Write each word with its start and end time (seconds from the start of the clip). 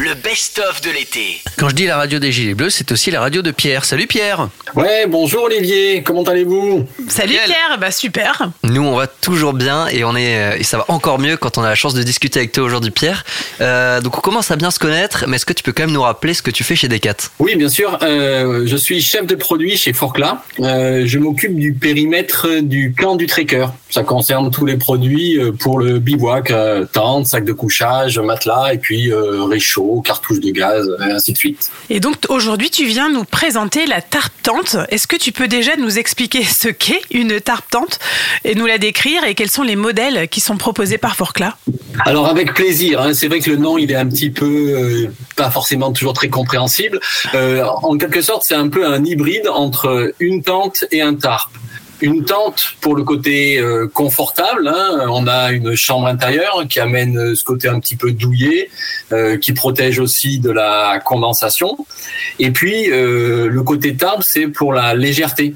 Le 0.00 0.14
best-of 0.14 0.80
de 0.80 0.90
l'été. 0.90 1.42
Quand 1.58 1.68
je 1.68 1.74
dis 1.74 1.86
la 1.86 1.96
radio 1.96 2.18
des 2.18 2.32
Gilets 2.32 2.54
Bleus, 2.54 2.70
c'est 2.70 2.90
aussi 2.90 3.10
la 3.10 3.20
radio 3.20 3.42
de 3.42 3.50
Pierre. 3.50 3.84
Salut 3.84 4.06
Pierre 4.06 4.48
Ouais, 4.74 5.06
bonjour 5.06 5.44
Olivier, 5.44 6.02
comment 6.02 6.22
allez-vous? 6.22 6.86
Salut. 7.08 7.34
Pierre, 7.44 7.76
bah 7.78 7.90
super. 7.90 8.50
Nous, 8.64 8.82
on 8.82 8.96
va 8.96 9.06
toujours 9.06 9.52
bien 9.52 9.86
et, 9.88 10.02
on 10.02 10.16
est, 10.16 10.38
euh, 10.54 10.56
et 10.58 10.64
ça 10.64 10.78
va 10.78 10.86
encore 10.88 11.18
mieux 11.18 11.36
quand 11.36 11.58
on 11.58 11.62
a 11.62 11.68
la 11.68 11.74
chance 11.74 11.94
de 11.94 12.02
discuter 12.02 12.40
avec 12.40 12.52
toi 12.52 12.64
aujourd'hui 12.64 12.90
Pierre. 12.90 13.24
Euh, 13.60 14.00
donc 14.00 14.16
on 14.16 14.20
commence 14.22 14.50
à 14.50 14.56
bien 14.56 14.70
se 14.70 14.78
connaître, 14.78 15.26
mais 15.28 15.36
est-ce 15.36 15.46
que 15.46 15.52
tu 15.52 15.62
peux 15.62 15.72
quand 15.72 15.84
même 15.84 15.92
nous 15.92 16.02
rappeler 16.02 16.32
ce 16.34 16.42
que 16.42 16.50
tu 16.50 16.64
fais 16.64 16.74
chez 16.74 16.88
Decat? 16.88 17.16
Oui, 17.38 17.54
bien 17.54 17.68
sûr, 17.68 17.98
euh, 18.02 18.66
je 18.66 18.76
suis 18.76 19.02
chef 19.02 19.26
de 19.26 19.34
produit 19.34 19.76
chez 19.76 19.92
Forclaz. 19.92 20.38
Euh, 20.60 21.02
je 21.06 21.18
m'occupe 21.18 21.54
du 21.54 21.74
périmètre 21.74 22.48
du 22.62 22.94
camp 22.98 23.14
du 23.14 23.26
trekker. 23.26 23.66
Ça 23.90 24.02
concerne 24.02 24.50
tous 24.50 24.64
les 24.64 24.78
produits 24.78 25.38
pour 25.60 25.78
le 25.78 25.98
bivouac, 25.98 26.50
euh, 26.50 26.86
tente, 26.90 27.26
sac 27.26 27.44
de 27.44 27.52
couchage, 27.52 28.18
matelas 28.18 28.72
et 28.72 28.78
puis 28.78 29.12
euh, 29.12 29.44
cartouches 30.00 30.40
de 30.40 30.50
gaz, 30.50 30.88
et 31.00 31.10
ainsi 31.10 31.32
de 31.32 31.38
suite. 31.38 31.70
Et 31.90 32.00
donc 32.00 32.16
aujourd'hui, 32.28 32.70
tu 32.70 32.84
viens 32.84 33.10
nous 33.10 33.24
présenter 33.24 33.86
la 33.86 34.00
tarpe 34.00 34.32
tente. 34.42 34.76
Est-ce 34.90 35.06
que 35.06 35.16
tu 35.16 35.32
peux 35.32 35.48
déjà 35.48 35.76
nous 35.76 35.98
expliquer 35.98 36.42
ce 36.44 36.68
qu'est 36.68 37.02
une 37.10 37.40
tarpe 37.40 37.68
tente 37.70 37.98
et 38.44 38.54
nous 38.54 38.66
la 38.66 38.78
décrire 38.78 39.24
et 39.24 39.34
quels 39.34 39.50
sont 39.50 39.62
les 39.62 39.76
modèles 39.76 40.28
qui 40.28 40.40
sont 40.40 40.56
proposés 40.56 40.98
par 40.98 41.16
Forclaz 41.16 41.52
Alors 42.04 42.28
avec 42.28 42.54
plaisir, 42.54 43.00
hein, 43.00 43.14
c'est 43.14 43.28
vrai 43.28 43.40
que 43.40 43.50
le 43.50 43.56
nom 43.56 43.78
il 43.78 43.90
est 43.90 43.96
un 43.96 44.06
petit 44.06 44.30
peu 44.30 44.46
euh, 44.46 45.12
pas 45.36 45.50
forcément 45.50 45.92
toujours 45.92 46.12
très 46.12 46.28
compréhensible. 46.28 47.00
Euh, 47.34 47.64
en 47.64 47.96
quelque 47.96 48.22
sorte, 48.22 48.42
c'est 48.44 48.54
un 48.54 48.68
peu 48.68 48.86
un 48.86 49.04
hybride 49.04 49.48
entre 49.48 50.12
une 50.20 50.42
tente 50.42 50.84
et 50.90 51.02
un 51.02 51.14
tarp. 51.14 51.50
Une 52.02 52.24
tente 52.24 52.74
pour 52.80 52.96
le 52.96 53.04
côté 53.04 53.58
euh, 53.58 53.86
confortable, 53.86 54.66
hein, 54.66 55.06
on 55.08 55.28
a 55.28 55.52
une 55.52 55.76
chambre 55.76 56.08
intérieure 56.08 56.64
qui 56.68 56.80
amène 56.80 57.16
euh, 57.16 57.34
ce 57.36 57.44
côté 57.44 57.68
un 57.68 57.78
petit 57.78 57.94
peu 57.94 58.10
douillet, 58.10 58.70
euh, 59.12 59.38
qui 59.38 59.52
protège 59.52 60.00
aussi 60.00 60.40
de 60.40 60.50
la 60.50 60.98
condensation. 61.04 61.78
Et 62.40 62.50
puis 62.50 62.86
le 62.88 63.62
côté 63.62 63.94
tarp, 63.94 64.24
c'est 64.24 64.48
pour 64.48 64.72
la 64.72 64.94
légèreté, 64.94 65.54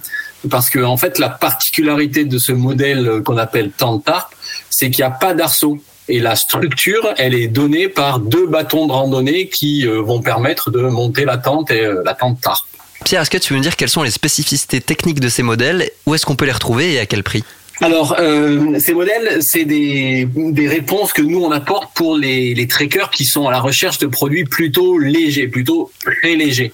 parce 0.49 0.71
que 0.71 0.79
en 0.79 0.97
fait 0.97 1.19
la 1.19 1.31
particularité 1.31 2.25
de 2.25 2.39
ce 2.39 2.53
modèle 2.53 3.23
qu'on 3.25 3.39
appelle 3.39 3.73
tente 3.73 4.05
tarp, 4.05 4.33
c'est 4.71 4.91
qu'il 4.91 5.05
n'y 5.05 5.11
a 5.11 5.15
pas 5.15 5.35
d'arceau. 5.35 5.79
Et 6.09 6.21
la 6.21 6.37
structure, 6.37 7.13
elle 7.19 7.35
est 7.35 7.49
donnée 7.49 7.89
par 7.89 8.21
deux 8.21 8.47
bâtons 8.47 8.87
de 8.87 8.93
randonnée 8.93 9.49
qui 9.49 9.85
vont 9.85 10.21
permettre 10.23 10.71
de 10.71 10.83
monter 10.83 11.25
la 11.25 11.39
tente 11.39 11.73
et 11.73 11.89
la 12.05 12.15
tente 12.15 12.41
tarp. 12.41 12.65
Pierre, 13.05 13.23
est-ce 13.23 13.31
que 13.31 13.39
tu 13.39 13.53
veux 13.53 13.59
me 13.59 13.63
dire 13.63 13.77
quelles 13.77 13.89
sont 13.89 14.03
les 14.03 14.11
spécificités 14.11 14.81
techniques 14.81 15.21
de 15.21 15.29
ces 15.29 15.43
modèles? 15.43 15.91
Où 16.07 16.15
est-ce 16.15 16.27
qu'on 16.27 16.37
peut 16.37 16.47
les 16.47 16.53
retrouver 16.53 16.95
et 16.95 16.99
à 16.99 17.07
quel 17.07 17.23
prix? 17.23 17.45
Alors, 17.83 18.17
euh, 18.19 18.79
ces 18.79 18.95
modèles, 18.95 19.43
c'est 19.43 19.67
des, 19.67 20.27
des 20.35 20.67
réponses 20.67 21.13
que 21.13 21.21
nous, 21.21 21.45
on 21.45 21.51
apporte 21.51 21.95
pour 21.95 22.17
les, 22.17 22.55
les 22.55 22.67
trekkers 22.67 23.11
qui 23.11 23.27
sont 23.27 23.49
à 23.49 23.51
la 23.51 23.61
recherche 23.61 23.99
de 23.99 24.07
produits 24.07 24.45
plutôt 24.45 24.99
légers, 24.99 25.47
plutôt 25.47 25.91
très 26.03 26.37
légers. 26.37 26.73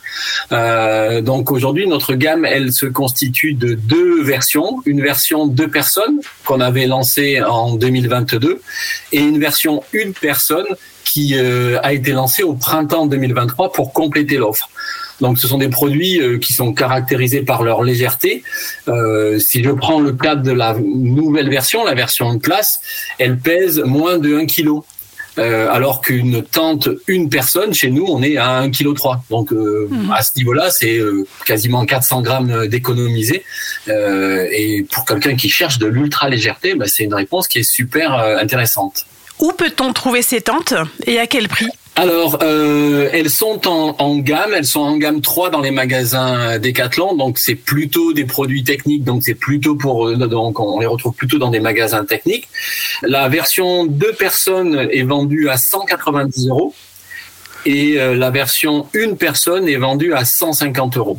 Euh, 0.52 1.20
donc 1.20 1.50
aujourd'hui, 1.50 1.88
notre 1.88 2.14
gamme, 2.14 2.44
elle 2.44 2.72
se 2.72 2.86
constitue 2.86 3.54
de 3.54 3.74
deux 3.74 4.22
versions. 4.22 4.80
Une 4.86 5.02
version 5.02 5.48
deux 5.48 5.68
personnes 5.68 6.20
qu'on 6.44 6.60
avait 6.60 6.86
lancée 6.86 7.42
en 7.42 7.74
2022 7.74 8.62
et 9.10 9.18
une 9.18 9.40
version 9.40 9.82
une 9.92 10.12
personne 10.12 10.66
qui 11.04 11.34
euh, 11.34 11.80
a 11.82 11.92
été 11.92 12.12
lancée 12.12 12.44
au 12.44 12.54
printemps 12.54 13.06
2023 13.06 13.72
pour 13.72 13.92
compléter 13.92 14.36
l'offre. 14.36 14.70
Donc, 15.22 15.38
ce 15.38 15.48
sont 15.48 15.58
des 15.58 15.68
produits 15.68 16.20
euh, 16.20 16.38
qui 16.38 16.52
sont 16.52 16.74
caractérisés 16.74 17.40
par 17.40 17.62
leur 17.62 17.82
légèreté. 17.82 18.42
Euh, 18.88 19.38
si 19.38 19.64
je 19.64 19.70
prends 19.70 20.00
le 20.00 20.12
cas 20.12 20.34
de 20.34 20.52
la 20.52 20.76
nouvelle 20.78 21.48
version, 21.48 21.84
la 21.84 21.94
version 21.94 22.34
de 22.34 22.38
classe, 22.38 22.80
elle 23.18 23.38
pèse 23.38 23.78
moins 23.78 24.18
de 24.18 24.36
1 24.36 24.46
kg. 24.46 24.82
Euh, 25.38 25.68
alors 25.70 26.02
qu'une 26.02 26.42
tente, 26.42 26.88
une 27.06 27.30
personne, 27.30 27.72
chez 27.72 27.90
nous, 27.90 28.04
on 28.06 28.22
est 28.22 28.36
à 28.36 28.62
1,3 28.66 28.70
kg. 28.70 29.20
Donc 29.30 29.52
euh, 29.52 29.88
à 30.12 30.22
ce 30.22 30.32
niveau-là, 30.36 30.70
c'est 30.70 30.98
euh, 30.98 31.26
quasiment 31.46 31.86
400 31.86 32.22
grammes 32.22 32.66
d'économiser. 32.66 33.44
Et 33.88 34.86
pour 34.90 35.04
quelqu'un 35.04 35.36
qui 35.36 35.48
cherche 35.48 35.78
de 35.78 35.86
l'ultra 35.86 36.28
légèreté, 36.28 36.74
bah, 36.74 36.84
c'est 36.86 37.04
une 37.04 37.14
réponse 37.14 37.48
qui 37.48 37.60
est 37.60 37.62
super 37.62 38.14
intéressante. 38.14 39.06
Où 39.38 39.52
peut-on 39.52 39.92
trouver 39.92 40.22
ces 40.22 40.40
tentes 40.40 40.74
et 41.06 41.18
à 41.18 41.26
quel 41.26 41.48
prix? 41.48 41.68
Alors, 41.94 42.38
euh, 42.42 43.10
elles 43.12 43.28
sont 43.28 43.68
en, 43.68 44.18
gamme, 44.18 44.54
elles 44.54 44.64
sont 44.64 44.80
en 44.80 44.96
gamme 44.96 45.20
3 45.20 45.50
dans 45.50 45.60
les 45.60 45.70
magasins 45.70 46.58
Decathlon, 46.58 47.16
donc 47.16 47.38
c'est 47.38 47.54
plutôt 47.54 48.14
des 48.14 48.24
produits 48.24 48.64
techniques, 48.64 49.04
donc 49.04 49.22
c'est 49.22 49.34
plutôt 49.34 49.74
pour, 49.74 50.08
euh, 50.08 50.16
donc 50.16 50.58
on 50.58 50.80
les 50.80 50.86
retrouve 50.86 51.12
plutôt 51.14 51.38
dans 51.38 51.50
des 51.50 51.60
magasins 51.60 52.06
techniques. 52.06 52.48
La 53.02 53.28
version 53.28 53.84
deux 53.84 54.14
personnes 54.14 54.88
est 54.90 55.02
vendue 55.02 55.50
à 55.50 55.58
190 55.58 56.48
euros 56.48 56.74
et 57.66 58.00
euh, 58.00 58.14
la 58.14 58.30
version 58.30 58.86
une 58.94 59.18
personne 59.18 59.68
est 59.68 59.76
vendue 59.76 60.14
à 60.14 60.24
150 60.24 60.96
euros. 60.96 61.18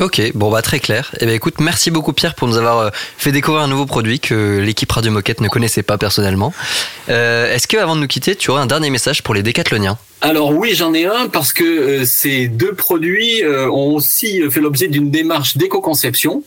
Ok, 0.00 0.22
bon 0.34 0.50
bah 0.50 0.62
très 0.62 0.80
clair. 0.80 1.12
Eh 1.20 1.26
bien 1.26 1.34
écoute, 1.34 1.60
merci 1.60 1.90
beaucoup 1.90 2.12
Pierre 2.12 2.34
pour 2.34 2.48
nous 2.48 2.56
avoir 2.56 2.78
euh, 2.78 2.90
fait 3.18 3.30
découvrir 3.30 3.62
un 3.62 3.68
nouveau 3.68 3.84
produit 3.86 4.20
que 4.20 4.58
l'équipe 4.58 4.90
Radio 4.90 5.12
Moquette 5.12 5.40
ne 5.40 5.48
connaissait 5.48 5.82
pas 5.82 5.98
personnellement. 5.98 6.54
Euh, 7.10 7.52
Est-ce 7.54 7.68
que 7.68 7.76
avant 7.76 7.94
de 7.94 8.00
nous 8.00 8.06
quitter, 8.06 8.34
tu 8.34 8.50
aurais 8.50 8.62
un 8.62 8.66
dernier 8.66 8.90
message 8.90 9.22
pour 9.22 9.34
les 9.34 9.42
décathloniens? 9.42 9.98
Alors 10.24 10.52
oui, 10.56 10.74
j'en 10.76 10.94
ai 10.94 11.04
un 11.04 11.26
parce 11.28 11.52
que 11.52 11.64
euh, 11.64 12.04
ces 12.04 12.46
deux 12.46 12.74
produits 12.74 13.42
euh, 13.42 13.68
ont 13.68 13.92
aussi 13.96 14.40
fait 14.52 14.60
l'objet 14.60 14.86
d'une 14.86 15.10
démarche 15.10 15.56
d'éco-conception 15.56 16.44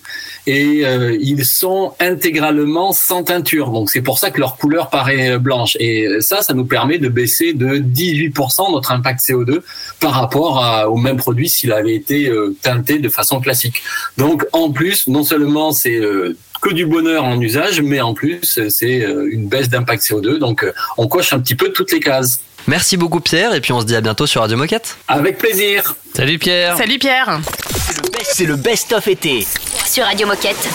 et 0.47 0.85
euh, 0.85 1.17
ils 1.19 1.43
sont 1.43 1.91
intégralement 1.99 2.93
sans 2.93 3.23
teinture. 3.23 3.71
Donc 3.71 3.89
c'est 3.89 4.01
pour 4.01 4.17
ça 4.17 4.31
que 4.31 4.39
leur 4.39 4.55
couleur 4.55 4.89
paraît 4.89 5.37
blanche. 5.39 5.75
Et 5.81 6.07
ça, 6.21 6.41
ça 6.41 6.53
nous 6.53 6.63
permet 6.63 6.99
de 6.99 7.09
baisser 7.09 7.51
de 7.51 7.77
18% 7.77 8.71
notre 8.71 8.93
impact 8.93 9.19
CO2 9.19 9.59
par 9.99 10.13
rapport 10.13 10.63
à- 10.63 10.89
au 10.89 10.95
même 10.95 11.17
produit 11.17 11.49
s'il 11.49 11.73
avait 11.73 11.95
été 11.95 12.31
teinté 12.61 12.99
de 12.99 13.09
façon 13.09 13.41
classique. 13.41 13.83
Donc 14.17 14.45
en 14.53 14.71
plus, 14.71 15.09
non 15.09 15.23
seulement 15.25 15.73
c'est 15.73 15.99
que 16.61 16.69
du 16.73 16.85
bonheur 16.85 17.25
en 17.25 17.41
usage, 17.41 17.81
mais 17.81 17.99
en 17.99 18.13
plus 18.13 18.39
c'est 18.69 18.99
une 19.31 19.49
baisse 19.49 19.67
d'impact 19.67 20.01
CO2. 20.03 20.37
Donc 20.37 20.65
on 20.97 21.07
coche 21.09 21.33
un 21.33 21.39
petit 21.41 21.55
peu 21.55 21.73
toutes 21.73 21.91
les 21.91 21.99
cases. 21.99 22.39
Merci 22.67 22.97
beaucoup 22.97 23.19
Pierre 23.19 23.53
et 23.53 23.61
puis 23.61 23.71
on 23.73 23.79
se 23.81 23.85
dit 23.85 23.95
à 23.95 24.01
bientôt 24.01 24.25
sur 24.25 24.41
Radio 24.41 24.57
Moquette. 24.57 24.97
Avec 25.07 25.37
plaisir. 25.37 25.95
Salut 26.15 26.39
Pierre 26.39 26.75
Salut 26.77 26.97
Pierre 26.97 27.39
C'est 28.23 28.45
le 28.45 28.55
best-of 28.55 29.07
été. 29.07 29.45
Sur 29.85 30.05
Radio 30.05 30.25
Moquette. 30.27 30.67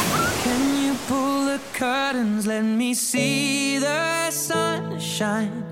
Can 0.44 0.86
you 0.86 0.94
pull 1.08 1.46
the 1.46 1.60
curtains? 1.76 2.46
Let 2.46 2.62
me 2.62 2.94
see 2.94 3.78
the 3.80 4.30
sunshine. 4.30 5.64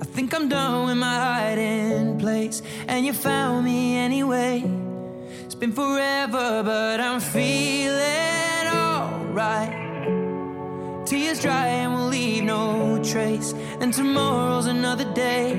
I 0.00 0.04
think 0.14 0.32
I'm 0.32 0.48
done 0.48 0.86
with 0.86 0.96
my 0.96 1.16
hiding 1.16 2.18
place, 2.18 2.62
and 2.88 3.04
you 3.04 3.12
found 3.12 3.64
me 3.64 3.96
anyway. 3.98 4.62
It's 5.44 5.56
been 5.56 5.72
forever, 5.72 6.62
but 6.64 7.00
I'm 7.00 7.20
feeling 7.20 8.66
alright. 8.72 9.87
Tears 11.08 11.40
dry 11.40 11.68
and 11.68 11.94
we'll 11.94 12.08
leave 12.08 12.44
no 12.44 13.02
trace, 13.02 13.54
and 13.80 13.94
tomorrow's 13.94 14.66
another 14.66 15.10
day. 15.14 15.54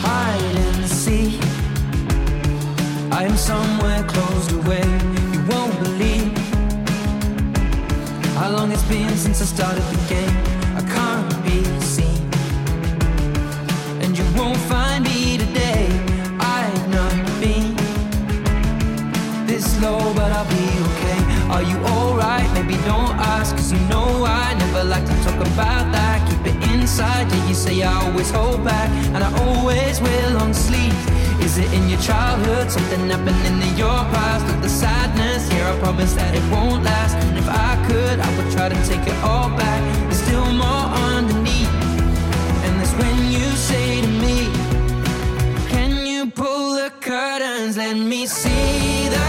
Hide 0.00 0.56
and 0.66 0.84
seek. 0.88 1.40
I 3.12 3.22
am 3.22 3.36
somewhere 3.36 4.02
closed 4.02 4.50
away. 4.50 4.82
You 5.32 5.40
won't 5.48 5.78
believe 5.78 6.36
how 8.34 8.50
long 8.50 8.72
it's 8.72 8.88
been 8.88 9.16
since 9.16 9.40
I 9.40 9.44
started 9.44 9.84
the 9.84 10.08
game. 10.08 10.36
I 10.76 10.82
can't 10.96 11.44
be 11.44 11.62
seen, 11.80 12.28
and 14.02 14.18
you 14.18 14.24
won't 14.36 14.58
find 14.72 15.04
me 15.04 15.17
about 25.58 25.90
that. 25.90 26.18
Keep 26.28 26.54
it 26.54 26.58
inside, 26.70 27.26
yeah, 27.32 27.48
you 27.48 27.54
say 27.54 27.82
I 27.82 27.92
always 28.06 28.30
hold 28.30 28.62
back, 28.64 28.88
and 29.14 29.24
I 29.24 29.30
always 29.44 30.00
will 30.00 30.36
on 30.38 30.54
sleep. 30.54 30.94
Is 31.46 31.58
it 31.58 31.70
in 31.72 31.88
your 31.88 32.00
childhood? 32.00 32.70
Something 32.70 33.10
happening 33.10 33.56
in 33.66 33.74
your 33.76 34.00
past 34.14 34.44
with 34.46 34.62
the 34.62 34.68
sadness? 34.68 35.50
Here, 35.50 35.66
I 35.66 35.74
promise 35.80 36.12
that 36.14 36.32
it 36.38 36.44
won't 36.52 36.84
last. 36.84 37.14
And 37.16 37.36
if 37.42 37.48
I 37.48 37.72
could, 37.88 38.16
I 38.26 38.28
would 38.36 38.50
try 38.56 38.68
to 38.68 38.78
take 38.90 39.04
it 39.12 39.18
all 39.30 39.48
back. 39.62 39.80
There's 40.06 40.22
still 40.26 40.48
more 40.64 40.86
underneath, 41.10 41.74
and 42.64 42.72
that's 42.78 42.94
when 43.02 43.16
you 43.34 43.46
say 43.70 44.00
to 44.06 44.10
me, 44.24 44.38
Can 45.72 46.06
you 46.06 46.30
pull 46.30 46.74
the 46.80 46.90
curtains? 47.00 47.76
Let 47.76 47.96
me 47.96 48.26
see 48.26 49.08
the 49.14 49.27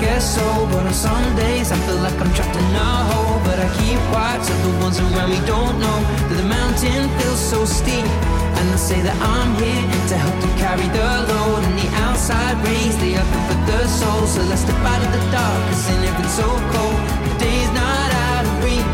Guess 0.00 0.36
so 0.36 0.66
But 0.72 0.86
on 0.86 0.94
some 0.94 1.36
days 1.36 1.70
I 1.70 1.76
feel 1.84 1.96
like 1.96 2.18
I'm 2.18 2.32
trapped 2.32 2.56
in 2.56 2.64
a 2.74 2.90
hole 3.12 3.38
But 3.44 3.60
I 3.60 3.68
keep 3.76 4.00
wide 4.16 4.40
to 4.40 4.54
the 4.64 4.72
ones 4.80 4.98
around 4.98 5.28
me 5.28 5.40
don't 5.44 5.76
know 5.78 5.98
That 6.28 6.36
the 6.40 6.48
mountain 6.48 7.04
feels 7.20 7.38
so 7.38 7.66
steep. 7.66 8.08
And 8.56 8.66
I 8.72 8.76
say 8.76 9.00
that 9.02 9.16
I'm 9.20 9.52
here 9.60 9.84
to 10.08 10.16
help 10.16 10.36
to 10.40 10.50
carry 10.56 10.88
the 10.88 11.04
load 11.28 11.64
And 11.68 11.76
the 11.76 11.88
outside 12.08 12.56
rays, 12.64 12.96
they 12.96 13.12
are 13.20 13.28
good 13.28 13.44
for 13.52 13.60
the 13.68 13.80
soul. 13.88 14.24
So 14.26 14.40
let's 14.48 14.62
step 14.62 14.80
out 14.88 15.04
of 15.04 15.12
the 15.12 15.22
dark, 15.28 15.60
cause 15.68 15.88
in 15.92 16.00
it's 16.00 16.32
so 16.32 16.48
cold. 16.48 17.00
The 17.28 17.32
day's 17.44 17.70
not 17.76 18.08
out 18.24 18.44
of 18.48 18.64
reach. 18.64 18.88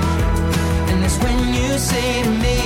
And 0.91 1.03
that's 1.03 1.19
when 1.23 1.39
you 1.55 1.79
say 1.79 2.25
to 2.25 2.31
me 2.31 2.66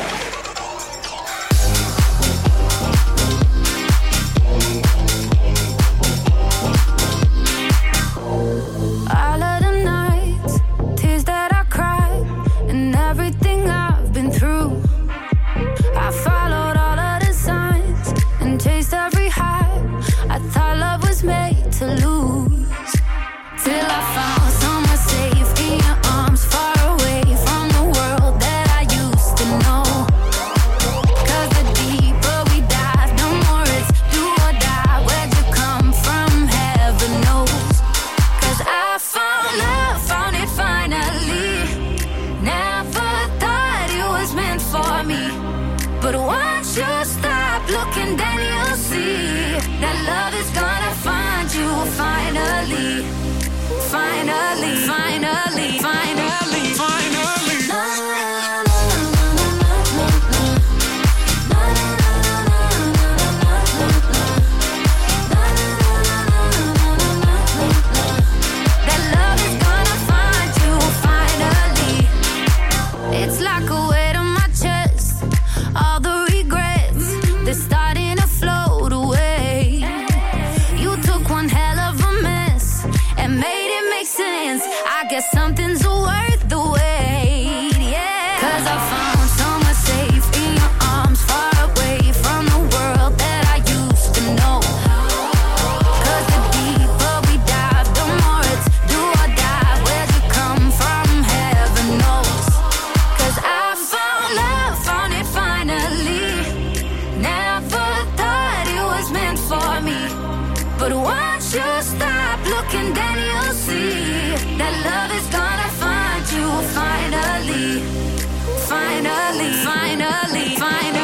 finally, 119.31 119.53
finally, 119.63 120.55
finally. 120.57 121.00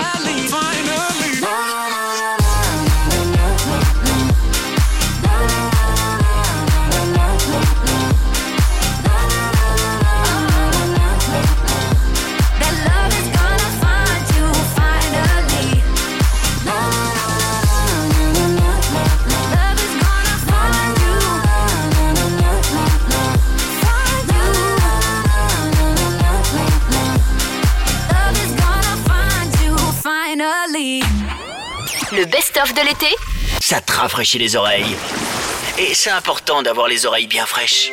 de 32.65 32.81
l'été? 32.87 33.15
Ça 33.61 33.81
te 33.81 33.91
rafraîchit 33.93 34.39
les 34.39 34.55
oreilles. 34.55 34.97
Et 35.77 35.93
c'est 35.93 36.09
important 36.09 36.63
d'avoir 36.63 36.87
les 36.87 37.05
oreilles 37.05 37.27
bien 37.27 37.45
fraîches. 37.45 37.91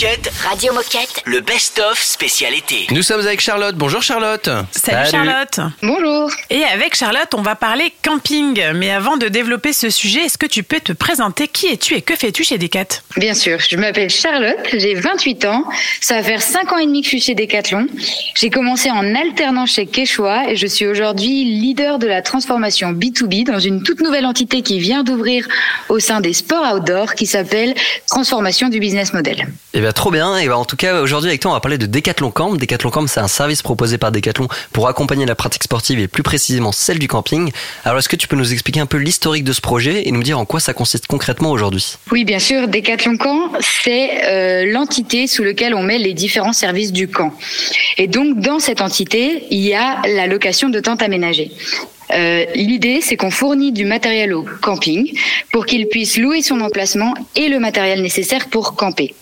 Moquette, 0.00 0.30
Radio 0.48 0.72
Moquette. 0.74 1.22
le 1.24 1.40
best-of 1.40 2.00
spécial 2.00 2.54
été. 2.54 2.86
Nous 2.92 3.02
sommes 3.02 3.18
avec 3.18 3.40
Charlotte. 3.40 3.74
Bonjour 3.74 4.00
Charlotte. 4.00 4.44
Salut, 4.70 5.10
Salut. 5.10 5.10
Charlotte. 5.10 5.60
Bonjour. 5.82 6.30
Et 6.50 6.64
avec 6.64 6.96
Charlotte, 6.96 7.28
on 7.34 7.42
va 7.42 7.56
parler 7.56 7.92
camping. 8.02 8.58
Mais 8.74 8.90
avant 8.90 9.18
de 9.18 9.28
développer 9.28 9.74
ce 9.74 9.90
sujet, 9.90 10.20
est-ce 10.20 10.38
que 10.38 10.46
tu 10.46 10.62
peux 10.62 10.80
te 10.80 10.94
présenter 10.94 11.46
Qui 11.46 11.66
es-tu 11.66 11.94
et 11.94 12.00
que 12.00 12.16
fais-tu 12.16 12.42
chez 12.42 12.56
Decat 12.56 12.86
Bien 13.18 13.34
sûr, 13.34 13.58
je 13.68 13.76
m'appelle 13.76 14.08
Charlotte, 14.08 14.56
j'ai 14.72 14.94
28 14.94 15.44
ans. 15.44 15.64
Ça 16.00 16.16
va 16.16 16.22
faire 16.22 16.40
5 16.40 16.72
ans 16.72 16.78
et 16.78 16.86
demi 16.86 17.02
que 17.02 17.04
je 17.04 17.10
suis 17.10 17.20
chez 17.20 17.34
Decathlon. 17.34 17.86
J'ai 18.34 18.48
commencé 18.48 18.90
en 18.90 19.14
alternant 19.14 19.66
chez 19.66 19.84
Quechua 19.84 20.48
et 20.48 20.56
je 20.56 20.66
suis 20.66 20.86
aujourd'hui 20.86 21.44
leader 21.44 21.98
de 21.98 22.06
la 22.06 22.22
transformation 22.22 22.92
B2B 22.92 23.44
dans 23.44 23.58
une 23.58 23.82
toute 23.82 24.00
nouvelle 24.00 24.24
entité 24.24 24.62
qui 24.62 24.78
vient 24.78 25.04
d'ouvrir 25.04 25.46
au 25.90 25.98
sein 25.98 26.22
des 26.22 26.32
sports 26.32 26.76
outdoor 26.76 27.14
qui 27.14 27.26
s'appelle 27.26 27.74
Transformation 28.06 28.70
du 28.70 28.80
business 28.80 29.12
model. 29.12 29.48
Eh 29.74 29.80
bien, 29.82 29.92
trop 29.92 30.10
bien. 30.10 30.38
Et 30.38 30.48
ben, 30.48 30.54
en 30.54 30.64
tout 30.64 30.76
cas, 30.76 31.02
aujourd'hui, 31.02 31.28
avec 31.28 31.42
toi, 31.42 31.50
on 31.50 31.54
va 31.54 31.60
parler 31.60 31.76
de 31.76 31.84
Decathlon 31.84 32.30
Camp. 32.30 32.54
Decathlon 32.54 32.90
Camp, 32.90 33.06
c'est 33.06 33.20
un 33.20 33.28
service 33.28 33.60
proposé 33.60 33.98
par 33.98 34.12
Decathlon 34.12 34.48
pour 34.72 34.88
accompagner 34.88 35.26
la 35.26 35.34
pratique 35.34 35.64
sportive 35.64 35.98
et 35.98 36.08
plus 36.08 36.22
précisément 36.22 36.37
celle 36.72 36.98
du 36.98 37.08
camping. 37.08 37.50
Alors, 37.84 37.98
est-ce 37.98 38.08
que 38.08 38.16
tu 38.16 38.28
peux 38.28 38.36
nous 38.36 38.52
expliquer 38.52 38.80
un 38.80 38.86
peu 38.86 38.96
l'historique 38.96 39.44
de 39.44 39.52
ce 39.52 39.60
projet 39.60 40.08
et 40.08 40.12
nous 40.12 40.22
dire 40.22 40.38
en 40.38 40.44
quoi 40.44 40.60
ça 40.60 40.72
consiste 40.72 41.06
concrètement 41.06 41.50
aujourd'hui? 41.50 41.96
Oui, 42.10 42.24
bien 42.24 42.38
sûr, 42.38 42.68
Decathlon 42.68 43.16
Camp, 43.16 43.52
c'est 43.60 44.24
euh, 44.24 44.72
l'entité 44.72 45.26
sous 45.26 45.44
laquelle 45.44 45.74
on 45.74 45.82
met 45.82 45.98
les 45.98 46.14
différents 46.14 46.52
services 46.52 46.92
du 46.92 47.08
camp. 47.08 47.32
Et 47.96 48.06
donc, 48.06 48.40
dans 48.40 48.58
cette 48.58 48.80
entité, 48.80 49.44
il 49.50 49.60
y 49.60 49.74
a 49.74 50.00
la 50.06 50.26
location 50.26 50.68
de 50.68 50.80
tentes 50.80 51.02
aménagées. 51.02 51.50
Euh, 52.10 52.44
L'idée, 52.54 53.00
c'est 53.02 53.16
qu'on 53.16 53.30
fournit 53.30 53.72
du 53.72 53.84
matériel 53.84 54.32
au 54.32 54.44
camping 54.62 55.12
pour 55.52 55.66
qu'il 55.66 55.88
puisse 55.88 56.16
louer 56.16 56.42
son 56.42 56.60
emplacement 56.60 57.14
et 57.36 57.48
le 57.48 57.58
matériel 57.58 58.02
nécessaire 58.02 58.48
pour 58.48 58.74
camper. 58.74 59.14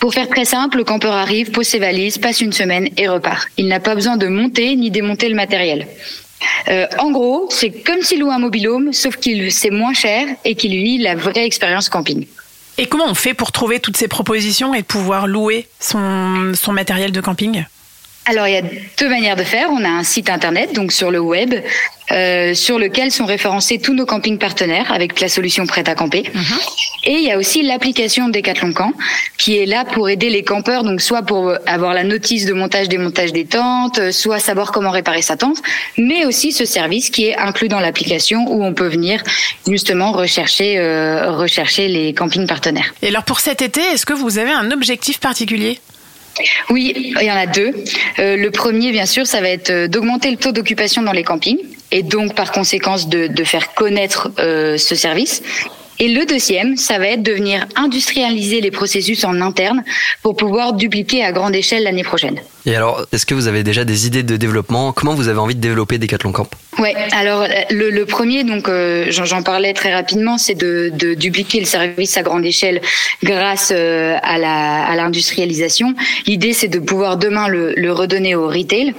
Pour 0.00 0.14
faire 0.14 0.28
très 0.28 0.46
simple, 0.46 0.78
le 0.78 0.84
campeur 0.84 1.12
arrive, 1.12 1.50
pose 1.50 1.66
ses 1.66 1.78
valises, 1.78 2.16
passe 2.16 2.40
une 2.40 2.52
semaine 2.52 2.88
et 2.96 3.06
repart. 3.06 3.48
Il 3.58 3.68
n'a 3.68 3.80
pas 3.80 3.94
besoin 3.94 4.16
de 4.16 4.26
monter 4.28 4.74
ni 4.74 4.90
démonter 4.90 5.28
le 5.28 5.34
matériel. 5.34 5.86
Euh, 6.68 6.86
en 6.98 7.10
gros, 7.10 7.48
c'est 7.50 7.70
comme 7.70 8.00
s'il 8.00 8.20
loue 8.20 8.30
un 8.30 8.38
mobilhome, 8.38 8.94
sauf 8.94 9.16
qu'il 9.16 9.52
c'est 9.52 9.70
moins 9.70 9.92
cher 9.92 10.26
et 10.46 10.54
qu'il 10.54 10.70
lie 10.70 10.98
la 10.98 11.14
vraie 11.14 11.44
expérience 11.44 11.90
camping. 11.90 12.26
Et 12.78 12.86
comment 12.86 13.04
on 13.08 13.14
fait 13.14 13.34
pour 13.34 13.52
trouver 13.52 13.78
toutes 13.78 13.98
ces 13.98 14.08
propositions 14.08 14.72
et 14.72 14.82
pouvoir 14.82 15.26
louer 15.26 15.68
son 15.78 16.72
matériel 16.72 17.12
de 17.12 17.20
camping? 17.20 17.64
Alors, 18.30 18.46
il 18.46 18.54
y 18.54 18.58
a 18.58 18.62
deux 18.96 19.08
manières 19.08 19.34
de 19.34 19.42
faire. 19.42 19.70
On 19.72 19.84
a 19.84 19.88
un 19.88 20.04
site 20.04 20.30
internet, 20.30 20.72
donc 20.72 20.92
sur 20.92 21.10
le 21.10 21.18
web, 21.18 21.52
euh, 22.12 22.54
sur 22.54 22.78
lequel 22.78 23.10
sont 23.10 23.26
référencés 23.26 23.80
tous 23.80 23.92
nos 23.92 24.06
campings 24.06 24.38
partenaires 24.38 24.92
avec 24.92 25.18
la 25.20 25.28
solution 25.28 25.66
prête 25.66 25.88
à 25.88 25.96
camper. 25.96 26.22
Et 27.04 27.14
il 27.14 27.22
y 27.22 27.32
a 27.32 27.38
aussi 27.38 27.62
l'application 27.62 28.28
Decathlon 28.28 28.72
Camp, 28.72 28.92
qui 29.36 29.58
est 29.58 29.66
là 29.66 29.84
pour 29.84 30.08
aider 30.08 30.30
les 30.30 30.44
campeurs, 30.44 30.84
donc 30.84 31.00
soit 31.00 31.22
pour 31.22 31.54
avoir 31.66 31.92
la 31.92 32.04
notice 32.04 32.46
de 32.46 32.52
montage 32.52 32.88
démontage 32.88 33.32
des 33.32 33.46
tentes, 33.46 34.12
soit 34.12 34.38
savoir 34.38 34.70
comment 34.70 34.90
réparer 34.90 35.22
sa 35.22 35.36
tente, 35.36 35.60
mais 35.98 36.24
aussi 36.24 36.52
ce 36.52 36.64
service 36.64 37.10
qui 37.10 37.26
est 37.26 37.36
inclus 37.36 37.68
dans 37.68 37.80
l'application 37.80 38.44
où 38.48 38.64
on 38.64 38.74
peut 38.74 38.86
venir 38.86 39.24
justement 39.66 40.12
rechercher 40.12 40.78
euh, 40.78 41.32
rechercher 41.32 41.88
les 41.88 42.14
campings 42.14 42.46
partenaires. 42.46 42.94
Et 43.02 43.08
alors 43.08 43.24
pour 43.24 43.40
cet 43.40 43.60
été, 43.60 43.80
est-ce 43.80 44.06
que 44.06 44.12
vous 44.12 44.38
avez 44.38 44.52
un 44.52 44.70
objectif 44.70 45.18
particulier? 45.18 45.80
Oui, 46.70 46.92
il 46.96 47.26
y 47.26 47.30
en 47.30 47.36
a 47.36 47.46
deux. 47.46 47.72
Euh, 48.18 48.36
le 48.36 48.50
premier, 48.50 48.92
bien 48.92 49.06
sûr, 49.06 49.26
ça 49.26 49.40
va 49.40 49.48
être 49.48 49.70
euh, 49.70 49.88
d'augmenter 49.88 50.30
le 50.30 50.36
taux 50.36 50.52
d'occupation 50.52 51.02
dans 51.02 51.12
les 51.12 51.24
campings 51.24 51.58
et 51.90 52.02
donc 52.02 52.34
par 52.34 52.52
conséquence 52.52 53.08
de, 53.08 53.44
faire 53.44 53.74
connaître 53.74 54.30
euh, 54.38 54.76
ce 54.78 54.94
service. 54.94 55.42
Et 55.98 56.08
le 56.08 56.24
deuxième, 56.24 56.76
ça 56.76 56.98
va 56.98 57.08
être 57.08 57.22
de 57.22 57.32
venir 57.32 57.66
industrialiser 57.76 58.60
les 58.62 58.70
processus 58.70 59.24
en 59.24 59.40
interne 59.42 59.84
pour 60.22 60.34
pouvoir 60.34 60.72
dupliquer 60.72 61.24
à 61.24 61.32
grande 61.32 61.54
échelle 61.54 61.82
l'année 61.82 62.04
prochaine. 62.04 62.40
Et 62.66 62.76
alors, 62.76 63.06
est-ce 63.12 63.26
que 63.26 63.34
vous 63.34 63.46
avez 63.46 63.62
déjà 63.62 63.84
des 63.84 64.06
idées 64.06 64.22
de 64.22 64.36
développement? 64.36 64.92
Comment 64.92 65.14
vous 65.14 65.28
avez 65.28 65.38
envie 65.38 65.54
de 65.54 65.60
développer 65.60 65.98
Decathlon 65.98 66.32
Camp? 66.32 66.48
Ouais. 66.78 66.94
Alors 67.12 67.46
le, 67.70 67.90
le 67.90 68.06
premier, 68.06 68.44
donc 68.44 68.68
euh, 68.68 69.06
j'en 69.10 69.42
parlais 69.42 69.72
très 69.72 69.92
rapidement, 69.92 70.38
c'est 70.38 70.54
de, 70.54 70.90
dupliquer 71.14 71.60
le 71.60 71.66
service 71.66 72.16
à 72.16 72.22
grande 72.22 72.44
échelle 72.44 72.80
grâce 73.22 73.72
euh, 73.74 74.16
à 74.22 74.38
l'industrialisation. 74.96 75.94
L'idée, 76.26 76.52
c'est 76.52 76.68
de 76.68 76.78
pouvoir 76.78 77.16
demain 77.16 77.48
le, 77.48 77.92
redonner 77.92 78.34
au 78.34 78.46
retail. 78.48 78.94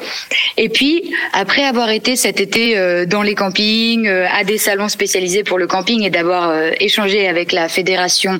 Et 0.57 0.69
puis 0.69 1.13
après 1.33 1.63
avoir 1.63 1.89
été 1.89 2.15
cet 2.15 2.39
été 2.39 2.77
euh, 2.77 3.05
dans 3.05 3.21
les 3.21 3.35
campings, 3.35 4.07
euh, 4.07 4.25
à 4.31 4.43
des 4.43 4.57
salons 4.57 4.89
spécialisés 4.89 5.43
pour 5.43 5.57
le 5.57 5.67
camping 5.67 6.03
et 6.03 6.09
d'avoir 6.09 6.49
euh, 6.49 6.71
échangé 6.79 7.27
avec 7.27 7.51
la 7.51 7.69
fédération 7.69 8.39